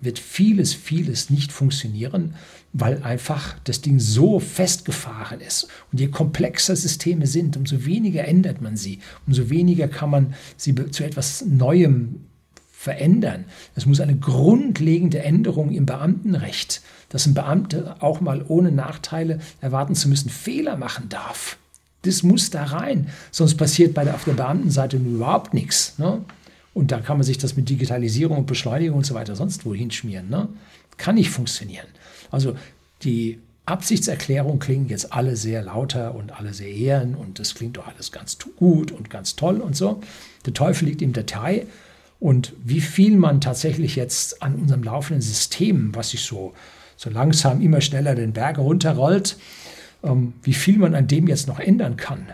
wird 0.00 0.18
vieles, 0.18 0.74
vieles 0.74 1.30
nicht 1.30 1.52
funktionieren, 1.52 2.34
weil 2.72 3.02
einfach 3.02 3.56
das 3.64 3.80
Ding 3.80 4.00
so 4.00 4.40
festgefahren 4.40 5.40
ist. 5.40 5.68
Und 5.90 6.00
je 6.00 6.08
komplexer 6.08 6.76
Systeme 6.76 7.26
sind, 7.26 7.56
umso 7.56 7.84
weniger 7.84 8.24
ändert 8.26 8.60
man 8.60 8.76
sie, 8.76 9.00
umso 9.26 9.50
weniger 9.50 9.88
kann 9.88 10.10
man 10.10 10.34
sie 10.56 10.74
zu 10.90 11.04
etwas 11.04 11.44
Neuem 11.44 12.20
verändern. 12.72 13.46
Es 13.74 13.86
muss 13.86 14.00
eine 14.00 14.16
grundlegende 14.16 15.20
Änderung 15.20 15.70
im 15.70 15.86
Beamtenrecht, 15.86 16.82
dass 17.08 17.26
ein 17.26 17.34
Beamter 17.34 17.96
auch 18.00 18.20
mal 18.20 18.44
ohne 18.46 18.72
Nachteile 18.72 19.40
erwarten 19.60 19.94
zu 19.94 20.08
müssen, 20.08 20.28
Fehler 20.28 20.76
machen 20.76 21.08
darf. 21.08 21.56
Das 22.02 22.22
muss 22.22 22.50
da 22.50 22.64
rein, 22.64 23.08
sonst 23.30 23.56
passiert 23.56 23.94
bei 23.94 24.04
der, 24.04 24.14
auf 24.14 24.24
der 24.24 24.34
Beamtenseite 24.34 24.98
überhaupt 24.98 25.54
nichts. 25.54 25.98
Ne? 25.98 26.20
Und 26.74 26.90
da 26.90 27.00
kann 27.00 27.16
man 27.16 27.24
sich 27.24 27.38
das 27.38 27.56
mit 27.56 27.68
Digitalisierung 27.68 28.38
und 28.38 28.46
Beschleunigung 28.46 28.98
und 28.98 29.06
so 29.06 29.14
weiter 29.14 29.36
sonst 29.36 29.64
wo 29.64 29.74
hinschmieren. 29.74 30.28
Ne? 30.28 30.48
Kann 30.96 31.14
nicht 31.14 31.30
funktionieren. 31.30 31.86
Also 32.30 32.56
die 33.02 33.38
Absichtserklärungen 33.66 34.58
klingen 34.58 34.88
jetzt 34.88 35.12
alle 35.12 35.36
sehr 35.36 35.62
lauter 35.62 36.14
und 36.14 36.32
alle 36.32 36.52
sehr 36.52 36.68
ehren 36.68 37.14
und 37.14 37.38
das 37.38 37.54
klingt 37.54 37.76
doch 37.76 37.86
alles 37.86 38.12
ganz 38.12 38.36
gut 38.56 38.92
und 38.92 39.08
ganz 39.08 39.36
toll 39.36 39.60
und 39.60 39.74
so. 39.74 40.02
Der 40.44 40.52
Teufel 40.52 40.86
liegt 40.86 41.00
im 41.00 41.12
Detail 41.12 41.66
und 42.20 42.52
wie 42.62 42.80
viel 42.80 43.16
man 43.16 43.40
tatsächlich 43.40 43.96
jetzt 43.96 44.42
an 44.42 44.56
unserem 44.56 44.82
laufenden 44.82 45.22
System, 45.22 45.94
was 45.94 46.10
sich 46.10 46.22
so, 46.22 46.52
so 46.96 47.08
langsam 47.08 47.62
immer 47.62 47.80
schneller 47.80 48.14
den 48.14 48.32
Berg 48.32 48.58
runterrollt, 48.58 49.38
ähm, 50.02 50.34
wie 50.42 50.52
viel 50.52 50.78
man 50.78 50.94
an 50.94 51.06
dem 51.06 51.26
jetzt 51.28 51.48
noch 51.48 51.60
ändern 51.60 51.96
kann, 51.96 52.26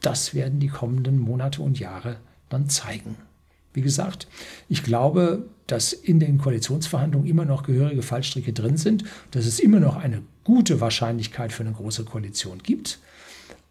das 0.00 0.34
werden 0.34 0.60
die 0.60 0.68
kommenden 0.68 1.18
Monate 1.18 1.62
und 1.62 1.80
Jahre 1.80 2.18
Partnern 2.52 2.68
zeigen. 2.68 3.16
Wie 3.74 3.82
gesagt, 3.82 4.26
ich 4.68 4.82
glaube, 4.82 5.46
dass 5.66 5.92
in 5.92 6.20
den 6.20 6.38
Koalitionsverhandlungen 6.38 7.28
immer 7.28 7.44
noch 7.44 7.62
gehörige 7.62 8.02
Fallstricke 8.02 8.52
drin 8.52 8.76
sind, 8.76 9.04
dass 9.30 9.46
es 9.46 9.60
immer 9.60 9.80
noch 9.80 9.96
eine 9.96 10.22
gute 10.44 10.80
Wahrscheinlichkeit 10.80 11.52
für 11.52 11.62
eine 11.62 11.72
große 11.72 12.04
Koalition 12.04 12.62
gibt. 12.62 12.98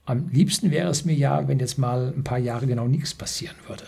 Am 0.06 0.30
liebsten 0.30 0.72
wäre 0.72 0.90
es 0.90 1.06
mir 1.06 1.14
ja, 1.14 1.48
wenn 1.48 1.60
jetzt 1.60 1.78
mal 1.78 2.14
ein 2.16 2.24
paar 2.24 2.40
Jahre 2.40 2.66
genau 2.66 2.88
nichts 2.88 3.14
passieren 3.14 3.56
würde. 3.68 3.84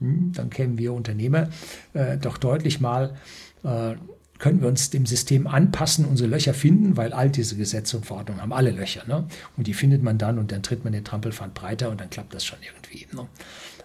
Hm, 0.00 0.32
dann 0.34 0.50
kämen 0.50 0.78
wir 0.78 0.92
Unternehmer 0.92 1.48
äh, 1.94 2.16
doch 2.16 2.38
deutlich 2.38 2.80
mal, 2.80 3.16
äh, 3.64 3.94
können 4.38 4.60
wir 4.60 4.68
uns 4.68 4.90
dem 4.90 5.04
System 5.04 5.48
anpassen, 5.48 6.04
unsere 6.04 6.28
Löcher 6.28 6.54
finden, 6.54 6.96
weil 6.96 7.12
all 7.12 7.28
diese 7.28 7.56
Gesetze 7.56 7.96
und 7.96 8.06
Verordnungen 8.06 8.40
haben 8.40 8.52
alle 8.52 8.70
Löcher. 8.70 9.02
Ne? 9.08 9.26
Und 9.56 9.66
die 9.66 9.74
findet 9.74 10.02
man 10.02 10.16
dann 10.16 10.38
und 10.38 10.52
dann 10.52 10.62
tritt 10.62 10.84
man 10.84 10.92
den 10.92 11.04
Trampelpfad 11.04 11.54
breiter 11.54 11.90
und 11.90 12.00
dann 12.00 12.08
klappt 12.08 12.34
das 12.34 12.44
schon 12.44 12.58
irgendwie. 12.62 13.06
Ne? 13.12 13.26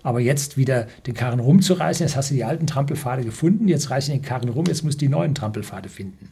Aber 0.04 0.20
jetzt 0.20 0.58
wieder 0.58 0.88
den 1.08 1.14
Karren 1.14 1.40
rumzureißen, 1.40 2.06
jetzt 2.06 2.16
hast 2.16 2.30
du 2.30 2.36
die 2.36 2.44
alten 2.44 2.68
Trampelpfade 2.68 3.24
gefunden, 3.24 3.68
jetzt 3.68 3.90
reißen 3.90 4.14
den 4.14 4.22
Karren 4.22 4.50
rum, 4.50 4.66
jetzt 4.68 4.84
musst 4.84 5.02
du 5.02 5.06
die 5.06 5.12
neuen 5.12 5.34
Trampelpfade 5.34 5.90
finden. 5.90 6.30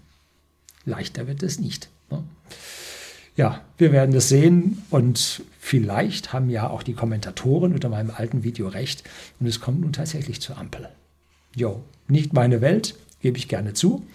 Leichter 0.86 1.28
wird 1.28 1.42
es 1.42 1.60
nicht. 1.60 1.90
Ne? 2.10 2.24
Ja, 3.38 3.62
wir 3.78 3.92
werden 3.92 4.14
das 4.14 4.30
sehen 4.30 4.84
und 4.90 5.44
vielleicht 5.60 6.34
haben 6.34 6.50
ja 6.50 6.70
auch 6.70 6.84
die 6.84 6.94
Kommentatoren 6.94 7.74
unter 7.74 7.88
meinem 7.88 8.12
alten 8.12 8.44
Video 8.44 8.68
recht 8.68 9.04
und 9.40 9.48
es 9.48 9.62
kommt 9.62 9.82
nun 9.82 9.94
tatsächlich 9.94 10.42
zur 10.42 10.58
Ampel. 10.58 10.90
Jo, 11.56 11.82
nicht 12.08 12.34
meine 12.34 12.62
Welt, 12.62 12.96
gebe 13.22 13.38
ich 13.38 13.48
gerne 13.48 13.74
zu, 13.74 14.06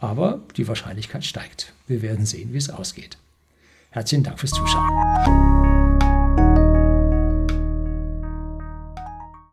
aber 0.00 0.40
die 0.56 0.66
Wahrscheinlichkeit 0.66 1.24
steigt. 1.24 1.72
Wir 1.86 2.00
werden 2.00 2.24
sehen, 2.24 2.52
wie 2.52 2.58
es 2.58 2.70
ausgeht. 2.70 3.18
Herzlichen 3.90 4.24
Dank 4.24 4.40
fürs 4.40 4.52
Zuschauen. 4.52 5.63